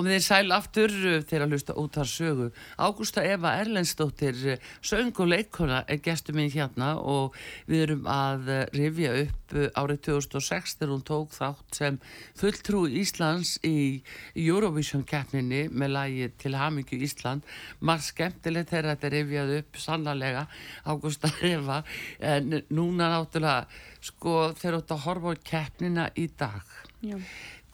[0.00, 2.44] Komið þið sæl aftur uh, þegar að hlusta út þar sögu.
[2.80, 7.36] Ágústa Eva Erlendsdóttir, uh, söng og leikona, er gestur minn hérna og
[7.68, 12.00] við erum að uh, rifja upp árið 2006 þegar hún tók þátt sem
[12.40, 14.00] fulltrú Íslands í
[14.38, 17.44] Eurovision keppninni með lagi til Hamingju Ísland.
[17.84, 20.46] Marg skemmtilegt þegar þetta rifjað upp sannlega
[20.88, 21.82] Ágústa Eva
[22.24, 23.66] en núna náttúrulega
[24.00, 27.16] sko þegar þú ert að horfa á keppnina í dag Já.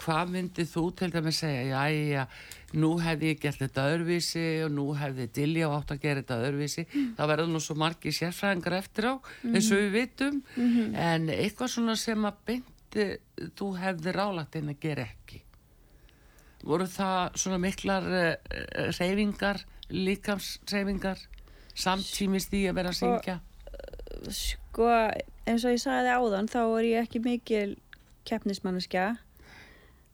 [0.02, 2.24] Hvað myndið þú til dæmis segja, já,
[2.76, 6.86] nú hefði ég gert þetta öðruvísi og nú hefði Dilja átt að gera þetta öðruvísi,
[7.16, 9.14] það verður nú svo margi sérfræðingar eftir á,
[9.52, 10.42] eins og við vitum,
[11.06, 13.08] en eitthvað svona sem að byndi
[13.58, 15.42] þú hefði rálagt inn að gera ekki.
[16.66, 18.34] Voru það svona miklar uh,
[18.98, 21.20] reyfingar, líkamsreyfingar,
[21.76, 23.36] samtímis því að vera að syngja?
[24.34, 24.88] Sko,
[25.46, 27.76] eins og ég sagði áðan, þá er ég ekki mikil
[28.26, 29.12] keppnismanneskja.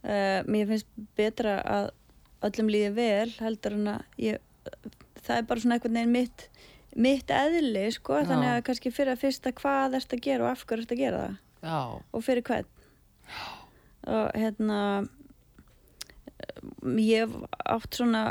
[0.03, 0.89] Uh, mér finnst
[1.19, 1.91] betra að
[2.49, 4.41] öllum líði vel heldur en að ég,
[5.23, 6.47] það er bara svona einhvern veginn mitt,
[6.99, 8.27] mitt eðli, sko, Já.
[8.33, 11.03] þannig að kannski fyrir að fyrsta hvað ert að gera og af hverju ert að
[11.05, 11.39] gera það.
[11.63, 12.71] Já, og fyrir hvern.
[14.11, 14.81] Og hérna,
[16.99, 17.39] ég
[17.71, 18.25] átt svona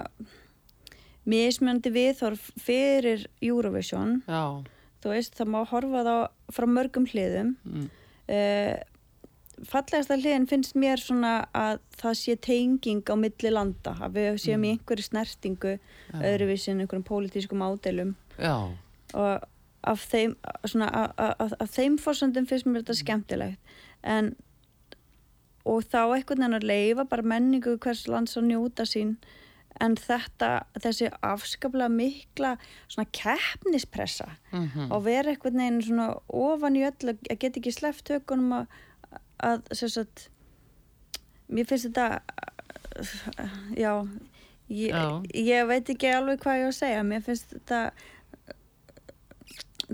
[1.32, 4.20] mismjöndi viðhorf fyrir Eurovision.
[4.28, 4.60] Já,
[5.02, 6.16] þú veist, það má horfa þá
[6.52, 7.56] frá mörgum hliðum.
[7.64, 7.90] Mm,
[8.28, 8.91] uh,
[9.70, 14.66] fallegasta hliðin finnst mér svona að það sé tenging á milli landa, að við séum
[14.66, 15.78] í einhverju snertingu
[16.18, 18.56] öðruvísi en einhverjum pólitískum ádelum já,
[19.14, 19.50] og
[19.88, 20.36] af þeim,
[20.68, 23.76] svona, að, að, að þeim fórsöndum finnst mér þetta skemmtilegt.
[24.06, 24.34] En
[25.68, 29.16] og þá einhvern veginn að leifa bara menningu hvers lands að njóta sín.
[29.82, 32.52] En þetta, þessi afskaplega mikla
[32.92, 38.06] svona keppnispressa mhm, og vera einhvern veginn svona ofan í öll að geta ekki sleppt
[38.10, 38.76] tökunum að,
[39.42, 40.28] að sem sagt
[41.52, 42.22] mér finnst þetta
[43.84, 43.94] já
[44.72, 44.96] ég,
[45.36, 47.82] ég veit ekki alveg hvað ég á að segja mér finnst þetta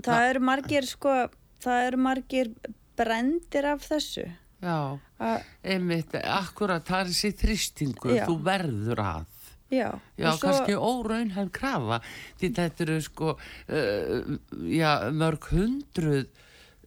[0.04, 1.14] það eru margir sko
[1.62, 2.52] það eru margir
[2.98, 4.26] brendir af þessu
[4.62, 4.98] já.
[5.18, 8.24] að, Einmitt, akkurat, það er þessi þrýstingur, Já.
[8.26, 9.26] þú verður að.
[9.68, 12.00] já, Já, og kannski óraunhæf krafa,
[12.40, 13.34] því þetta eru sko,
[13.68, 14.36] uh,
[14.72, 16.28] já, mörg hundruð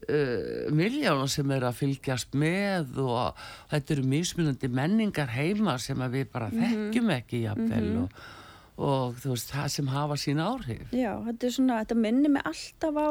[0.09, 3.35] uh, miljónar sem eru að fylgjast með og
[3.71, 6.61] þetta eru mismunandi menningar heima sem við bara Mhm.
[6.91, 8.09] þekkjum ekki jafnvel og,
[8.81, 10.87] og þú veist, það sem hafa sín áhrif.
[10.91, 13.09] Já, þetta er svona, þetta minnir mig alltaf á,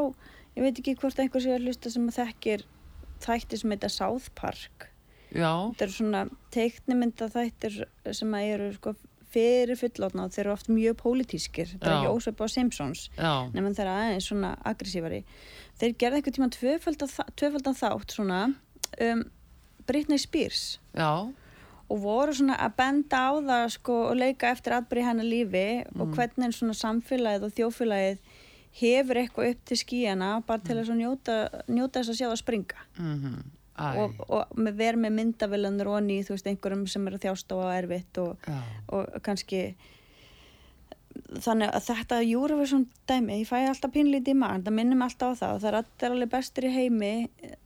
[0.57, 2.65] ég veit ekki hvort einhver sé að hlusta sem að þekkir
[3.21, 4.89] þætti sem heita South Park.
[5.31, 8.95] Já, Þetta eru svona teiknimynda þættir sem að eru sko
[9.31, 11.69] fyrir fullotna og þeir eru oft mjög pólitískir.
[11.79, 15.21] Þetta er Jósef og Simpsons, já, nefnum þeir aðeins svona aggressívari.
[15.81, 16.51] Þeir gerði einhvern tíma
[17.37, 18.41] tvöfaldan, þátt svona
[19.01, 19.23] um
[19.89, 20.79] Britney Spears.
[20.95, 21.31] Já,
[21.91, 26.01] og voru svona að benda á það sko og leika eftir atbyrði hennar lífi Mm.
[26.05, 28.19] og hvernig svona samfélagið og þjófélagið
[28.81, 32.43] hefur eitthvað upp til skíjana bara til þess að njóta, njóta þess að sjá það
[32.45, 32.85] springa.
[32.99, 33.41] Mhm,
[33.81, 37.25] æ, og, og með verið með myndavillanur og ný, þú veist, einhverjum sem er að
[37.27, 38.37] þjásta og erfitt og,
[38.93, 39.75] og kannski
[41.43, 45.41] þannig að þetta Eurovision dæmi, ég fæ alltaf pínlítið í maður, það minnum alltaf á
[45.41, 47.13] það og það er allir alveg bestir í heimi
[47.43, 47.57] eh,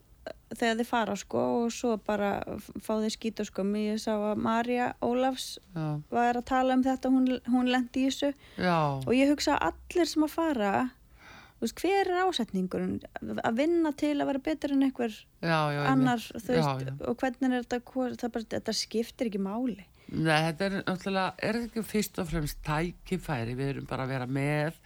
[0.55, 4.43] þegar þið fara sko og svo bara fá þið skýt og skömmi ég sá að
[4.45, 8.35] Marja Ólafs já, var að tala um þetta, hún, hún lendi í þessu.
[8.57, 10.75] Já, og ég hugsa að allir sem að fara
[11.64, 13.01] veist, hver er ásetningurinn?
[13.41, 15.59] Að vinna til að vera betur en einhver já,
[15.89, 17.83] annar, veist, og hvernig er þetta
[18.21, 19.85] það bara, þetta skiptir ekki máli
[20.15, 24.12] Nei, þetta er náttúrulega, er þetta ekki fyrst og fremst tækifæri, við erum bara að
[24.15, 24.79] vera með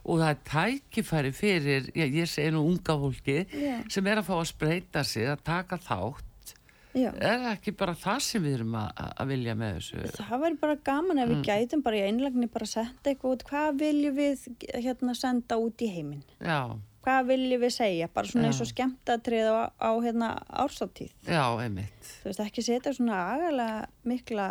[0.00, 3.76] og það er tækifæri fyrir, já, ég segi nú unga fólki Já.
[3.92, 6.54] sem er að fá að spreita sig, að taka þátt,
[6.96, 7.10] Já.
[7.12, 10.06] er það ekki bara það sem við erum að, að vilja með þessu?
[10.16, 11.34] það væri bara gaman ef Mm.
[11.36, 14.46] við gætum bara í einlagni bara að senda eitthvað út hvað viljum við
[14.80, 16.60] hérna senda út í heiminn Já,
[17.04, 22.10] hvað viljum við segja, bara svona eins og skemmtatrið á, á hérna ársáttíð já, einmitt.
[22.24, 24.48] þú veist ekki setja svona agalega mikla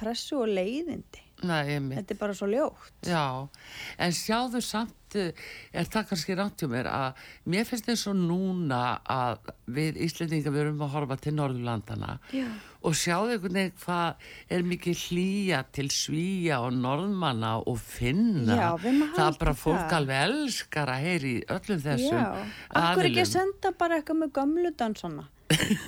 [0.00, 3.24] pressu og leiðindi Nei, þetta er bara svo ljótt Já,
[4.00, 5.32] en sjáðu samt, eh,
[5.76, 7.18] er það kannski rátt hjá mér að
[7.52, 8.78] mér finnst eins og núna
[9.10, 12.46] að við Íslendingar við erum að horfa til Norðurlandana Já.
[12.86, 14.24] og sjáðu einhvern veginn hvað
[14.56, 18.56] er mikið hlýja til svíja og norðmanna og finna.
[18.56, 18.70] Já,
[19.18, 19.98] Það er bara fólk það.
[19.98, 22.48] alveg elskar að heyri öllum þessum Já,
[22.86, 25.28] akkur ekki að senda bara eitthvað með gömlu dansana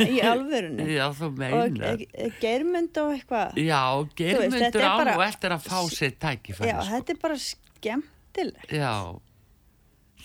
[0.06, 2.00] í alvörunni Já, og meinar.
[2.12, 3.80] e- geirmynd og eitthvað Já,
[4.18, 6.68] germyndur er á bara- og eftir að fá sér tækifæri.
[6.70, 6.90] já, sko.
[6.94, 8.94] þetta er bara skemmtilegt Já,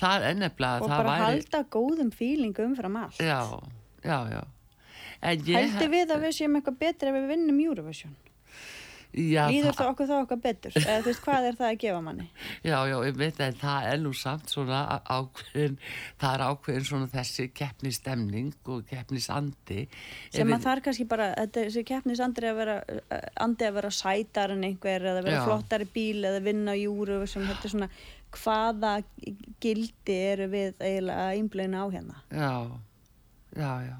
[0.02, 1.24] það er nefnilega, og bara væri...
[1.28, 3.40] halda góðum fílingum fram allt Já,
[4.04, 4.42] já, já.
[5.22, 8.16] Ég, heldur við að við séum eitthvað betur ef við vinnum Eurovision
[9.12, 12.02] Já, líður það- okkur þá okkar betur eða þú veist hvað er það að gefa
[12.06, 12.28] manni
[12.70, 15.76] Já, já, ég veit að það er nú samt svona ákveðin,
[16.22, 19.82] það er ákveðin svona þessi keppnistemning og keppnisandi.
[20.32, 22.78] sem að það er kannski bara þessi keppnis andri að vera
[23.44, 25.46] andi að vera sætar en einhver eða vera Já.
[25.50, 27.90] flottari bíl eða vinna á júru sem þetta er svona
[28.32, 28.94] hvaða
[29.60, 32.54] gildi eru við eiginlega að einblöina á hérna Já,
[33.60, 33.98] já, já.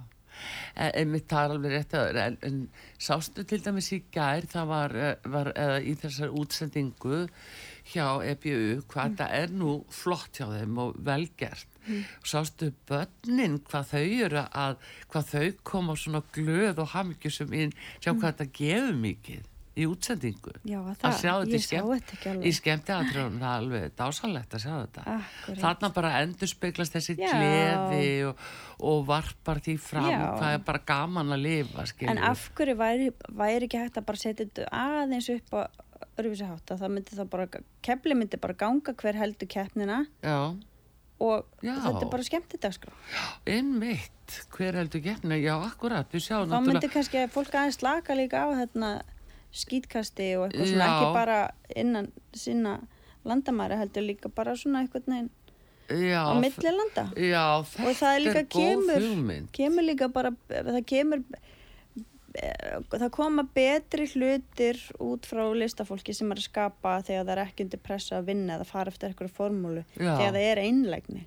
[0.76, 2.62] En, en mitt það er alveg rétt að en, en
[3.02, 7.22] sástu til dæmis í gær, það var, eh, var eða í þessar útsendingu
[7.92, 11.68] hjá EBU, hvað það er nú flott hjá þeim og velgert.
[12.28, 14.76] Sástu börnin hvað þau eru að,
[15.10, 19.48] hvað þau koma svona glöð og hamingjusum inn, sjá hvað þetta gefur mikið
[19.78, 20.52] í útsendingu.
[20.68, 23.94] Já, að að það, sjá þetta í skemmt- þetta í alveg skemmtiatrjónum, það er alveg
[24.02, 25.04] dásalegt að sjá þetta.
[25.16, 25.62] Akkurat.
[25.62, 27.30] Þarna bara endur speglast þessi Já.
[27.32, 28.42] gleði og,
[28.92, 30.20] og varpar því fram Já.
[30.36, 32.12] hvað er bara gaman að lifa, skilur.
[32.12, 35.62] En af hverju væri, væri ekki hægt að bara setja þetta aðeins upp á
[36.20, 37.48] öruvísi hátt að það myndi þá bara,
[37.82, 40.36] kefli myndi bara ganga hver heldur keppnina Já,
[41.22, 42.92] og þetta er bara skemmt þetta sko.
[43.48, 48.50] einmitt, hver heldur gefna, já, akkurat, Þá myndi kannski að fólk aðeins slaka líka á
[48.60, 48.92] hérna
[49.52, 50.96] skítkasti og eitthvað svona Já.
[50.96, 51.40] ekki bara
[51.76, 52.80] innan sinna
[53.28, 55.30] landamæri heldur líka bara svona eitthvað neginn
[55.92, 59.50] já, á milli landa Já, og það er líka góð kemur, hugmynd.
[59.52, 61.24] kemur líka bara það kemur
[62.32, 67.66] það koma betri hlutir út frá listafólki sem er að skapa þegar það er ekki
[67.66, 70.14] undir pressa að vinna eða fara eftir eitthvað formúlu Já.
[70.20, 71.24] þegar það er einlægni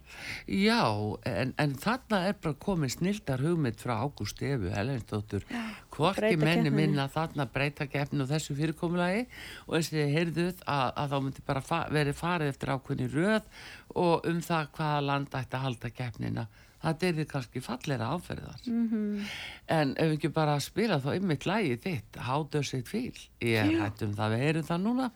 [0.48, 0.80] Já,
[1.28, 5.46] en, en þarna er bara komið snildar hugmynd frá Ágúst Efu, Helensdóttur,
[5.94, 9.26] hvorki menni minna þarna breyta keppni og þessu fyrirkomulagi
[9.68, 13.10] og eins og þið heyrðuð að, að þá myndi bara fa verið farið eftir ákveðni
[13.12, 13.50] röð
[13.94, 16.46] og um það hvaða land ætti að halda keppnina.
[16.84, 18.60] Það er þið kannski fallera áferðar.
[18.64, 18.84] -hmm.
[18.84, 19.26] Mhm.
[19.68, 22.12] En ef við ekki bara spila þá ymmit lagið þitt,
[22.50, 23.18] Does It Feel?
[23.40, 25.10] Ég er hætt um það, við heyrum það núna.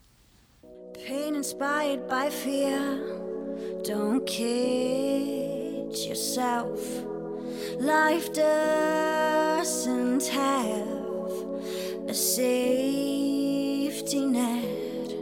[1.06, 2.98] Pain inspired by fear.
[3.84, 6.80] Don't kid yourself.
[7.80, 10.86] Life doesn't have
[12.08, 13.46] a safety
[14.26, 15.14] net.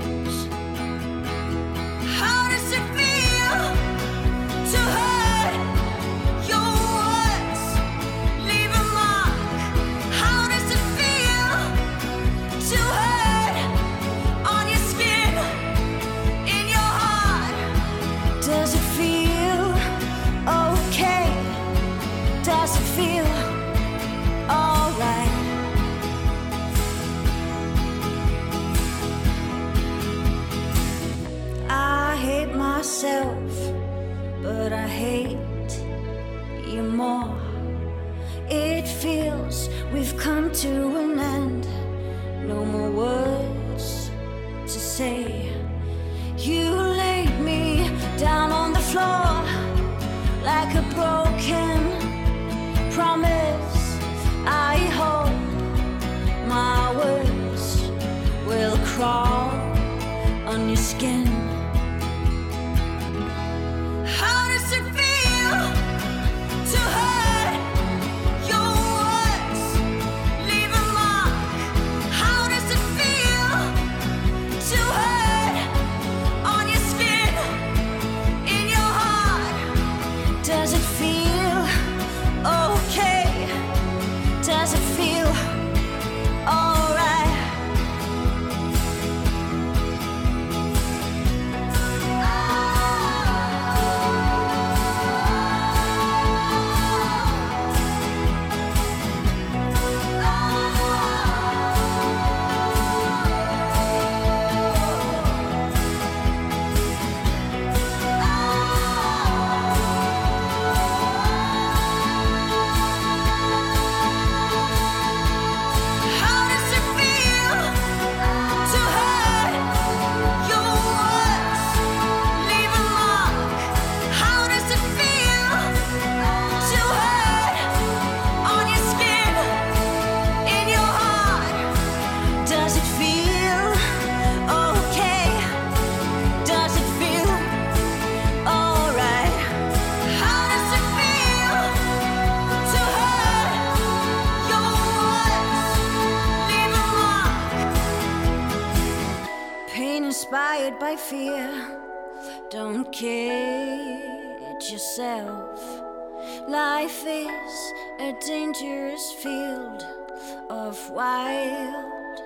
[160.91, 162.21] Wild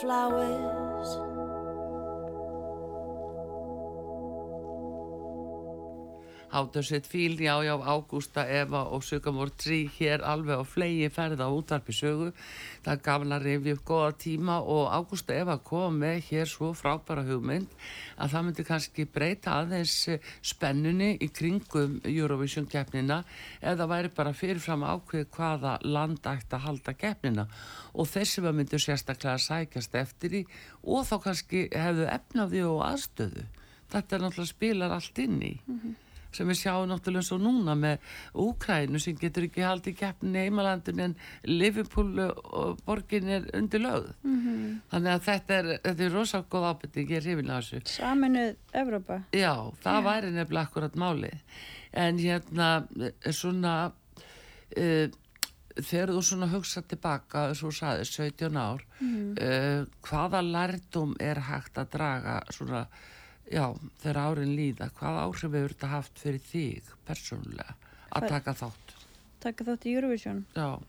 [0.00, 1.53] flowers.
[6.54, 11.40] Hátur sitt fíl, já, já, Ágústa, Eva og Sugamór Trí hér alveg á flegi ferð
[11.42, 12.30] á útvarpi sögu.
[12.86, 17.66] Það rifja upp góða tíma og Ágústa Eva kom með hér svo frábæra hugmynd
[18.14, 23.24] að það myndi kannski breyta aðeins eh, spennunni í kringum Eurovision keppnina
[23.58, 27.48] eða væri bara fyrirfram ákveð hvaða land ætti að halda keppnina
[27.94, 30.46] og þessi var myndu sérstaklega að sækjast eftir í
[30.86, 33.46] og þá kannski hefðu efnaði og aðstöðu.
[33.90, 35.54] Þetta er náttúrulega spilar allt inn í
[36.34, 37.98] sem við sjáum náttúrulega svo núna með
[38.44, 41.16] Úkrænu sem getur ekki haldið keppnin í heimalandin en
[41.48, 44.12] Liverpool og borgin er undir lögð.
[44.44, 44.78] -hmm.
[44.92, 47.82] Þannig að þetta er, þetta er rosalega góð ábyrting, ég er hrifin að þessu.
[47.94, 49.18] Saminuð Evrópa.
[49.34, 49.54] Já,
[49.84, 51.58] það væri nefnilega akkurat málið.
[52.04, 52.70] En hérna,
[53.00, 53.74] eh, svona,
[54.76, 55.06] uh,
[55.74, 61.90] þegar þú svona hugsa tilbaka, svo saði, 17 ár, uh, hvaða lærdum er hægt að
[61.90, 62.86] draga svona,
[63.50, 63.66] já,
[64.02, 67.74] þegar árin líða, hvaða áhrif hefur þetta haft fyrir þig persónulega
[68.10, 68.94] að Hvað- taka þátt?
[69.40, 70.44] Taka þátt í Eurovision.
[70.56, 70.80] Já,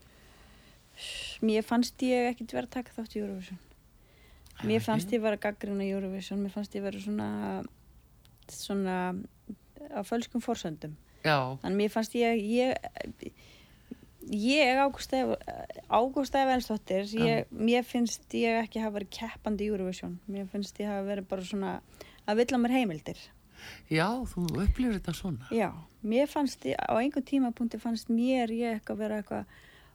[1.44, 3.58] Mér fannst ég ekkit vera að taka þátt í Eurovision.
[4.64, 6.38] Mér fannst ég vera gaggrina í Eurovision.
[6.40, 7.64] Mér fannst ég vera svona,
[8.48, 8.94] svona
[9.92, 10.94] á fölskum forsöndum.
[11.22, 13.32] já, Þannig mér fannst ég, ég,
[14.32, 14.80] ég
[15.90, 20.16] Ágústa Evensdóttir, ég, mér finnst ég ekki hafa verið keppandi í Eurovision.
[20.30, 21.74] Mér finnst ég hafa verið bara svona
[22.26, 23.20] að vilja mér heimildir.
[23.90, 25.48] já, þú upplifir þetta svona.
[25.54, 25.70] Já,
[26.02, 29.46] mér fannst á einhvern tímapunkti fannst mér ég eitthvað vera eitthvað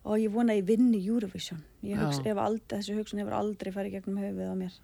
[0.04, 1.62] og ég vona að ég vinni Eurovision.
[1.86, 2.02] Ég Já.
[2.06, 4.80] hugsa, ef aldrei, þessi hugsun hefur aldrei farið gegnum höfuð á mér.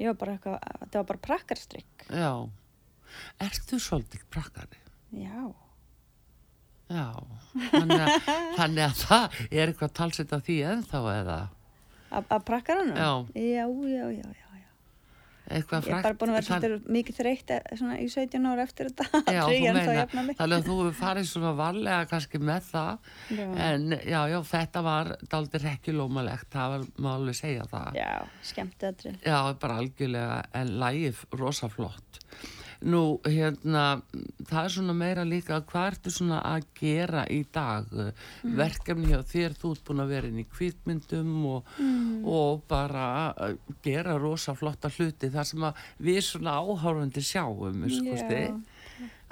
[0.00, 2.06] Ég var bara eitthvað, þetta var bara prakkarstrykk.
[2.08, 2.32] Já,
[3.44, 4.80] ertu svolítið prakkari?
[5.12, 5.52] Já,
[6.86, 7.18] Já,
[7.72, 8.26] þannig að,
[8.60, 11.38] þannig að það er eitthvað talsett af því ennþá eða
[12.16, 12.94] að prakkaranum?
[12.94, 13.10] Já.
[13.34, 14.45] Já, já, já, já.
[15.46, 18.66] Eitthvað Ég er bara búin að vera svolítið mikið þreytt eh, svona í 17 ára
[18.66, 19.22] eftir þetta.
[19.36, 19.42] Já,
[20.40, 23.12] þannig að þú farið svona varlega kannski með það.
[23.36, 23.46] Já.
[23.68, 28.00] en já, já, þetta var daldir ekki lómalegt, það var, má alveg segja það.
[28.00, 28.12] Já,
[28.52, 29.20] skemmt aðrið.
[29.26, 30.40] Já, bara algjörlega.
[30.56, 32.05] En lægið rosa flott
[32.84, 34.02] Nú, hérna,
[34.44, 37.88] það er svona meira líka, hvað ertu svona að gera í dag?
[38.44, 41.70] Verkefni hjá þér, þú ert búin að vera inn í kvikmyndum og,
[42.28, 43.56] og bara að
[43.86, 48.42] gera rosa flotta hluti þar sem að við svona áhárfandi sjáum, skosti.
[48.50, 48.56] Já.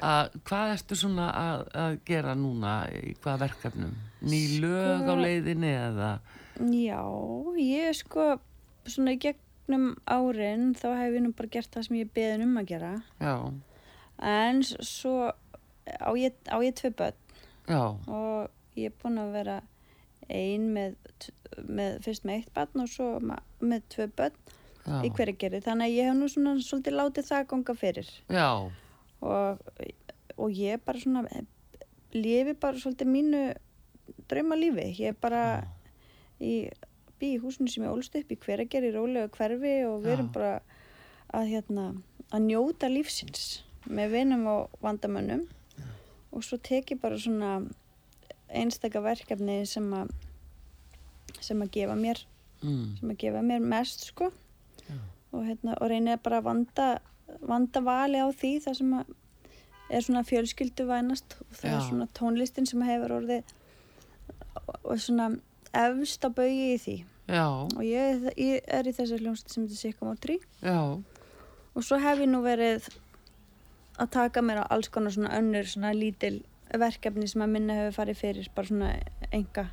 [0.04, 3.92] Að, hvað ertu svona að, að gera núna í hvað verkefnum?
[4.26, 6.08] Ný lög á Sko- leiðinni eða?
[6.74, 6.98] Já,
[7.62, 8.26] ég sko,
[8.88, 9.20] svona í
[9.64, 12.92] gegnum árin þá hef ég nú bara gert það sem ég beðin um að gera.
[13.20, 13.52] Já,
[14.24, 15.32] En svo
[15.90, 17.16] á ég, á ég tvö börn
[17.66, 19.56] já, og ég er búin að vera
[20.30, 20.94] ein með,
[21.66, 24.36] með fyrst með eitt barn og svo með tvö börn
[24.86, 25.60] já, í hverju geri.
[25.64, 28.10] Þannig að ég hef nú svona svolítið látið það ganga fyrir.
[28.30, 28.48] já,
[29.24, 29.60] Og,
[30.36, 31.24] og ég bara svona
[32.12, 33.44] lifi bara svolítið mínu
[34.28, 34.90] draumalífi.
[35.00, 35.42] Ég er bara
[36.40, 36.68] í,
[37.20, 40.30] bý í húsinu sem ég ólst upp í hverju geri rólega hverfi og við erum
[40.30, 40.34] Já.
[40.36, 40.52] bara
[41.34, 41.86] að, hérna,
[42.30, 45.48] að njóta lífsins með vinum og vandamönnum.
[46.34, 47.56] Og svo tek ég bara svona
[48.54, 50.12] einstaka verkefni sem að
[51.44, 52.20] sem að gefa mér
[52.62, 54.30] mm, sem að gefa mér mest sko.
[55.34, 56.88] Og, hérna, og reynir bara að vanda,
[57.42, 59.14] vanda vali á því það sem að
[59.94, 61.86] er svona fjölskyldu vænast og það er Já.
[61.88, 63.50] svona tónlistin sem hefur orðið
[64.84, 65.26] og svona
[65.74, 66.96] efst á baugi í því.
[67.24, 70.76] Já, og ég, ég er í þessu hljómsið sem á trí já,
[71.72, 72.90] og svo hef ég nú verið
[73.96, 77.96] að taka mér á alls konar svona önnur svona lítil verkefni sem að minna hefur
[78.02, 78.90] farið fyrir bara svona
[79.32, 79.64] enga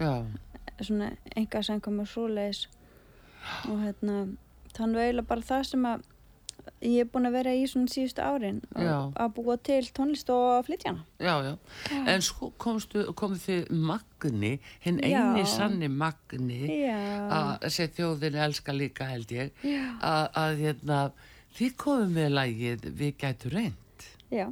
[0.00, 0.24] já,
[0.80, 2.64] svona enga sem komur svoleiðis.
[3.68, 4.16] Og hérna
[4.72, 6.08] þannig eiginlega bara það sem að
[6.82, 8.96] ég er búin að vera í svona síðustu árin Já.
[9.14, 11.54] að búa til tónlist og að flytja hana já, já.
[12.14, 14.52] En svo komstu, komið þið Magni,
[14.84, 15.20] hinn Já.
[15.22, 16.98] eini sanni Magni, Já,
[17.38, 21.00] að sem þjóðin elska líka held ég, já, að, hérna,
[21.58, 24.08] þið komið með lagið Við gætu reynd.
[24.30, 24.46] já,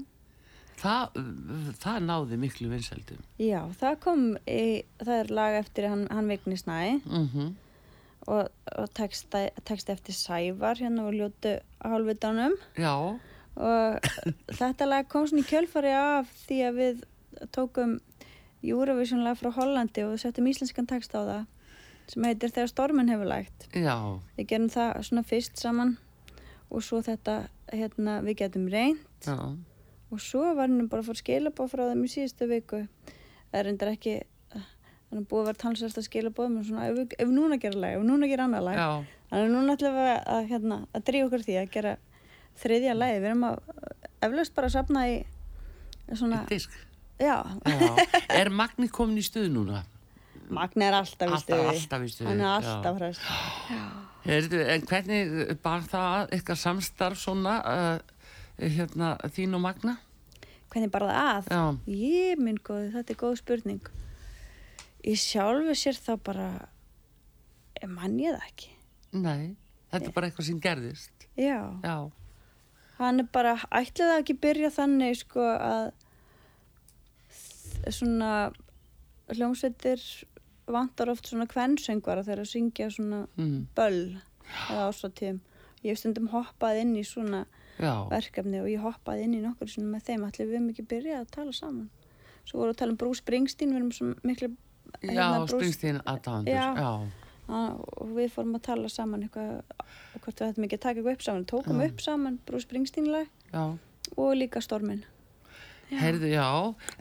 [0.84, 1.14] Það,
[1.80, 3.20] það náði miklu vinsældum.
[3.40, 7.54] já, það kom í, það er lag eftir hann, hann Vigni Snæ Mm
[8.26, 8.48] og,
[8.78, 12.56] og texta, texta eftir Sævar hérna og ljótu hálfvitanum.
[12.80, 12.94] Já,
[13.54, 14.10] og
[14.60, 17.02] þetta lag kom svona í kjölfari af því að við
[17.54, 17.98] tókum
[18.64, 21.42] Eurovision lag frá Hollandi og settum íslenskan text á það
[22.10, 23.68] sem heitir Þegar stormin hefur lægt.
[23.72, 23.96] Já,
[24.36, 25.96] við gerum það svona fyrst saman
[26.68, 29.36] og svo þetta, hérna, við getum reynd já,
[30.12, 32.82] og svo var hann bara að fara skilabóð frá þeim í síðustu viku.
[33.50, 34.14] Það er reyndar ekki
[35.14, 37.96] hann er búið að vera talsvært að skilabóð menn svona, ef, ef núna gera lag,
[37.98, 38.88] ef núna gera annað lag já,
[39.30, 41.94] þannig að núna ætlum við að, hérna, að drífa okkur því að gera
[42.64, 43.58] þriðja lagi, við erum að
[44.26, 45.16] eflaust bara að safna í
[46.10, 46.78] svona, í disk.
[47.22, 47.36] já,
[47.70, 47.84] Já,
[48.40, 49.84] er Magni komin í stuð núna?
[50.54, 51.68] Magni er alltaf í stuði.
[51.70, 53.22] alltaf í stuði, hann er alltaf
[54.24, 57.96] Heyrðu, en hvernig bar það eitthvað samstarf svona uh,
[58.56, 59.98] hérna, þín og Magna?
[60.74, 61.50] hvernig bara það að?
[61.54, 61.94] Já.
[61.94, 63.92] ég minn góði, þetta er góð spurning
[65.04, 66.48] í sjálfu sér þá bara
[67.80, 68.70] eh, mann ég það ekki.
[69.14, 69.54] Nei,
[69.92, 71.26] þetta er bara eitthvað sem gerðist.
[71.38, 71.96] já, Já,
[72.98, 75.90] hann er bara ætlaði það ekki byrja þannig sko að
[77.92, 78.30] svona
[79.34, 80.02] hljómsveitir
[80.70, 84.16] vantar oft svona kvennsöngvara þegar að syngja svona mm, böll
[84.70, 85.42] eða ásatíðum.
[85.84, 87.42] Ég stundum hoppað inn í svona
[87.76, 90.24] já, verkefni og ég hoppaði inn í nokkur svona með þeim.
[90.28, 91.90] Allir við höfum ekki byrjað að tala saman?
[92.44, 94.50] Svo voru að tala um Bruce Springsteen við erum svo miklu
[95.02, 96.66] hérna, Springsteen aðdáðandur, Já.
[96.76, 96.90] já,
[97.44, 99.58] Á, og við fórum að tala saman eitthvað
[100.24, 101.88] hvort við ættum ekki að taka eitthvað upp saman tókum Já.
[101.90, 103.64] upp saman Bruce Springsteen lag já.
[104.16, 105.04] og líka Stormin
[105.94, 106.46] Heyrðu, já,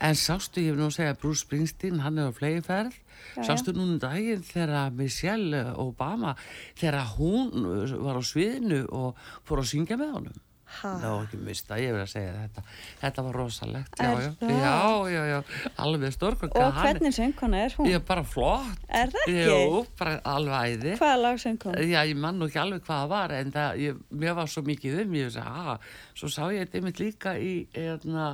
[0.04, 2.98] en sástu, ég hef nú að segja, Bruce Springsteen, hann er á flegiferð,
[3.38, 6.36] Já, sástu núna um daginn þegar Michelle Obama,
[6.76, 7.48] þegar hún
[8.04, 9.16] var á sviðinu og
[9.48, 10.42] fór að syngja með honum.
[10.66, 12.64] Ha, Ná, ekki mista, ég verið að segja þetta.
[13.02, 14.54] Þetta var rosalegt, já, já, það?
[14.58, 16.46] já, já, já, alveg stórk.
[16.50, 17.90] og hvernig söngkona er hún?
[17.92, 18.86] Ég er bara flott.
[18.90, 19.46] Er það ekki?
[19.50, 20.96] Jú, bara alveg æði.
[21.02, 21.80] hvaða lag söng hún?
[21.90, 24.66] Já, ég man nú ekki alveg hvað það var en það, ég, mér var svo
[24.68, 25.90] mikið um ég veist að,
[26.20, 28.30] svo sá ég þetta einmitt líka í eðna,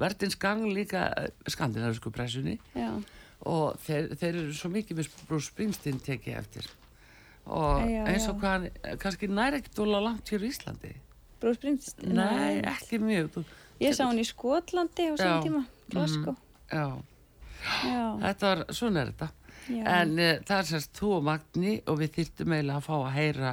[0.00, 2.90] verðins gang líka eh, skandinavisku pressunni já,
[3.48, 6.70] og þeir, þeir eru svo mikið með Bruce Springsteen tekið eftir
[7.50, 10.92] og Já, eins og hvað hann kannski nær ekkert úrlega langt hér í Íslandi
[11.40, 13.44] Bruce Springsteen Nei, ekki mjög þú,
[13.82, 15.20] ég sá hún í Skotlandi á Já.
[15.24, 16.36] saman tíma Glasgow.
[16.70, 16.86] Já,
[17.90, 19.30] já, þetta var, svona er þetta.
[19.70, 22.94] Já, En uh, það er sérst þú og Magni og við þyrftum eiginlega að fá
[22.96, 23.50] að heyra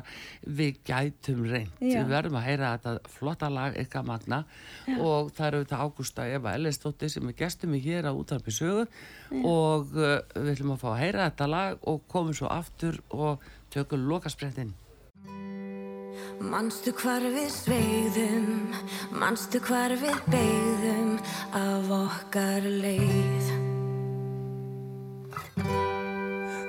[0.60, 1.74] við gætum reynd.
[1.84, 1.98] Já.
[2.00, 4.40] Við verðum að heyra þetta flotta lag ykkar Magna.
[4.96, 8.88] Og það eru þetta Ágústa Eva Ellistóttir sem er gestum í hér á útarpi sögu.
[9.44, 13.44] Og uh, við ætlum að fá að heyra þetta lag og komum svo aftur og
[13.74, 14.74] tökum lokasprettin.
[16.40, 18.76] Manstu hvar við sveigðum,
[19.18, 21.16] manstu hvar við beigðum
[21.58, 23.56] af okkar leið.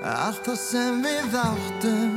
[0.09, 2.13] Allt það sem við áttum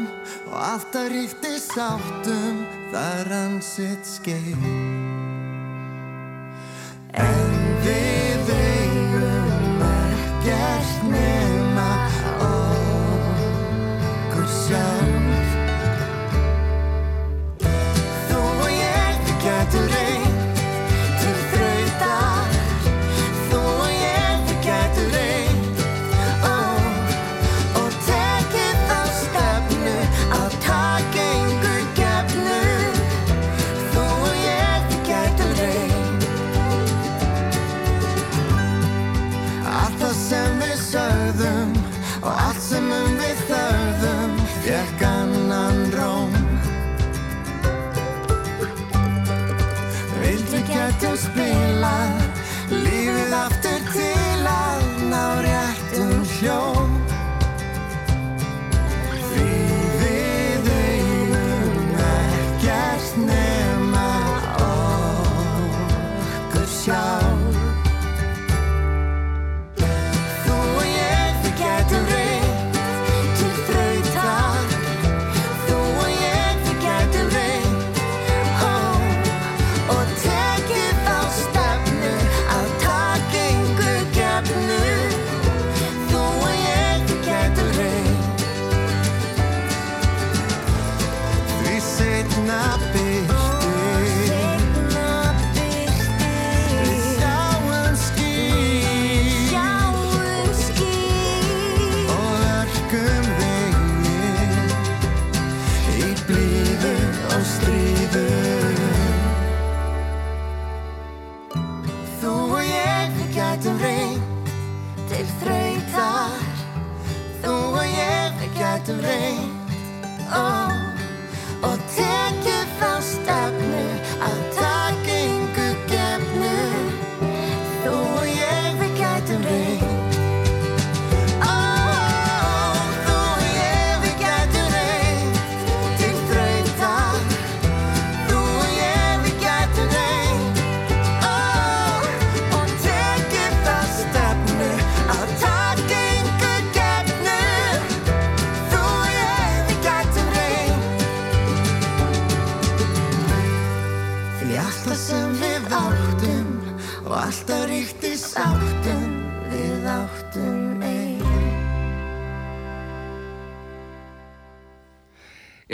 [0.53, 2.63] og alltaf ríkti sáttum
[2.93, 4.63] það rann sitt skeið
[7.13, 10.82] En við eigum ekkert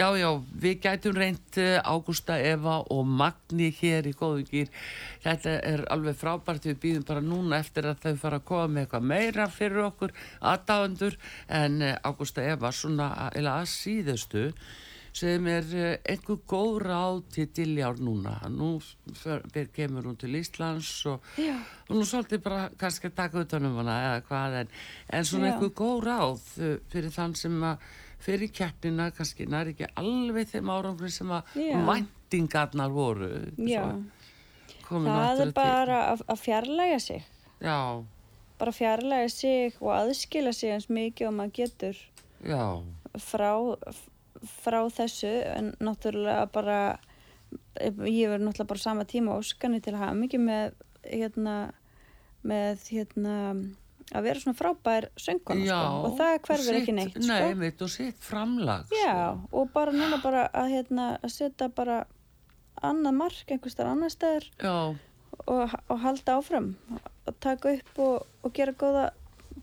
[0.09, 4.71] Já, já, við gætum reynt uh, Ágústa, Eva og Magni hér í góðugýr.
[5.21, 8.87] Þetta er alveg frábært, við býðum bara núna eftir að þau fara að koma með
[8.87, 11.19] eitthvað meira fyrir okkur aðdáendur
[11.61, 14.47] en uh, Ágústa Eva svona að, eða að síðustu
[15.19, 15.69] sem er
[16.09, 18.39] einhver góð ráð til Diljár núna.
[18.49, 18.77] Nú
[19.19, 21.25] för, ber- kemur hún til Íslands og
[21.89, 24.77] og nú svolítið bara kannski að taka utanum hana eða hvað en,
[25.19, 25.57] en svona Já.
[25.57, 26.45] einhver góð ráð
[26.93, 27.89] fyrir þann sem að
[28.23, 31.79] fyrir keppnina kannski nær ekki alveg þeim árangri sem að Já.
[31.87, 33.29] væntingarnar voru.
[34.89, 37.25] Það er bara að, að fjarlæga sig.
[37.61, 38.05] já,
[38.59, 41.99] Bara fjarlæga sig og aðskila sig eins mikið og maður getur
[42.43, 42.63] já,
[43.23, 43.53] frá,
[44.65, 45.31] frá þessu.
[45.55, 46.79] En náttúrulega bara
[47.79, 50.73] ég verður náttúrulega bara sama tíma óskanni til að hafa mikið með
[51.07, 51.57] hérna
[52.49, 53.37] með hérna
[54.15, 56.05] að vera svona frábær söngkona sko.
[56.07, 57.59] og það hverfur sitt- ekki neitt nei, sko.
[57.63, 59.49] mitt og sitt framlag já, sko.
[59.53, 61.99] og bara núna bara að hérna að setja bara
[62.83, 64.77] annað mark einhvers þar annar staðar já,
[65.47, 66.75] og, og halda áfram
[67.27, 69.11] og taka upp og, og gera góða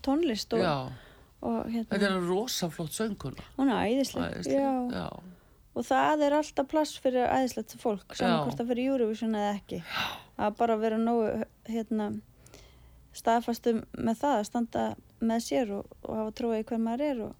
[0.04, 0.92] tónlist og,
[1.42, 4.70] og þetta hérna, er rosa flott sönguna hún er æðisleg já.
[4.92, 5.08] já,
[5.76, 9.82] og það er alltaf plass fyrir æðislegt fólk saman hvort það fyrir Eurovision eða ekki
[10.36, 12.10] að bara vera nógu hérna,
[13.22, 14.86] staðfastum með það að standa
[15.20, 17.34] með sér og, og hafa trúið í hver maður er og,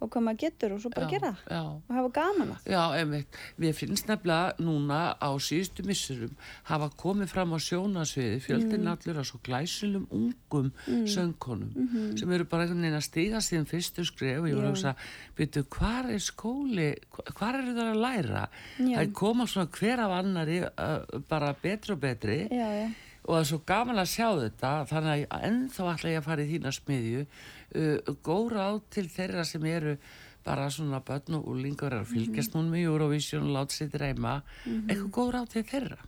[0.00, 1.58] og hvað maður getur og svo bara já, gera já.
[1.60, 3.36] og hafa gaman að Já, einmitt.
[3.60, 6.32] Við finnst nefnilega núna á síðustu missurum
[6.70, 8.88] hafa komið fram á sjónasviði fjöldin Mm.
[8.94, 10.70] allur á svo glæsilum ungum
[11.04, 14.72] söngkonum sem eru bara einhvern veginn að stiga síðan fyrstu skref og ég var að
[14.72, 14.94] hugsa,
[15.36, 16.88] veitu, hvar er skóli,
[17.36, 18.46] hvar eru það að læra?
[18.80, 18.96] Já.
[18.96, 22.88] Það koma svona hver af annari uh, bara betri og betri já, já,
[23.26, 26.44] og það er svo gaman að sjá þetta þannig að ennþá ætla ég að fara
[26.44, 27.22] í þína smiðju.
[27.70, 29.96] Uh, góra á til þeirra sem eru
[30.44, 34.40] bara svona börn og úlingur að fylgjast núna með Eurovision og láta sér dreyma.
[34.64, 36.00] Eitthvað góra á til þeirra?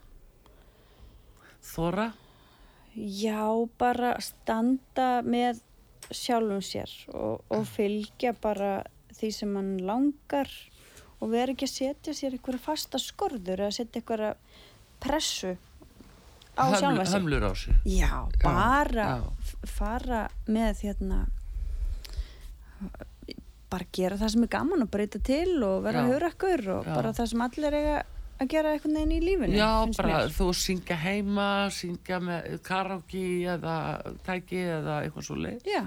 [1.63, 2.07] Þóra?
[2.93, 3.45] Já,
[3.79, 5.61] bara standa með
[6.13, 8.81] sjálfum sér og, og fylgja bara
[9.13, 10.49] því sem hann langar.
[11.21, 14.33] Og vera ekki að setja sér einhverja fasta skorður eða setja einhverja
[15.03, 15.53] pressu
[16.57, 19.21] á sjálfa sig hömlur á sig Já, bara já.
[19.41, 21.21] f- fara með hérna
[23.73, 26.09] bara gera það sem er gaman og breyta til og vera Já.
[26.11, 26.93] hugrakkur og Já.
[26.97, 27.95] bara það sem allir eiga
[28.43, 30.33] að gera einhvern veginn í lífinu Já, bara mér.
[30.35, 33.23] þú syngja heima syngja með karaoke
[33.55, 33.75] eða
[34.27, 35.83] tæki eða eitthvað svo leið Já,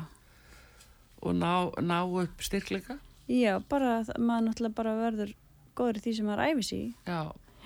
[1.22, 1.52] og ná,
[1.82, 2.98] ná upp styrkleika
[3.28, 5.32] já, bara maður náttúrulega bara verður
[5.76, 7.20] góður í því sem maður æfis í Já,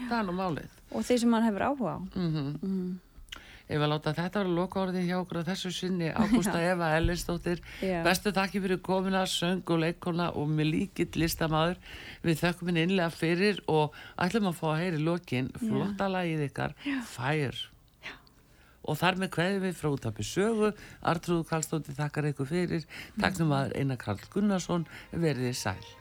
[0.08, 1.98] það er nú málið og því sem maður hefur áhuga á.
[2.16, 2.90] Mm mm.
[3.70, 7.60] Ég vil láta þetta vera loka orðið hjá okkur á þessu sinni Ágústa Eva Ellinsdóttir
[8.02, 11.78] bestu takki fyrir komina, söng og leikona og með líkitt listamaður.
[12.26, 16.74] Við þökkum minn innlega fyrir og ætlum að fá að heyri lokin flotta lagið ykkar,
[17.06, 17.68] Fire.
[18.90, 20.72] Og þar með kveðum við frá útapi sögu.
[21.06, 22.90] Artrúðu Karlsdóttir þakkar ykkur fyrir.
[23.20, 24.88] Taknum að Einar Karl Gunnarsson.
[25.12, 25.99] Verðið sæl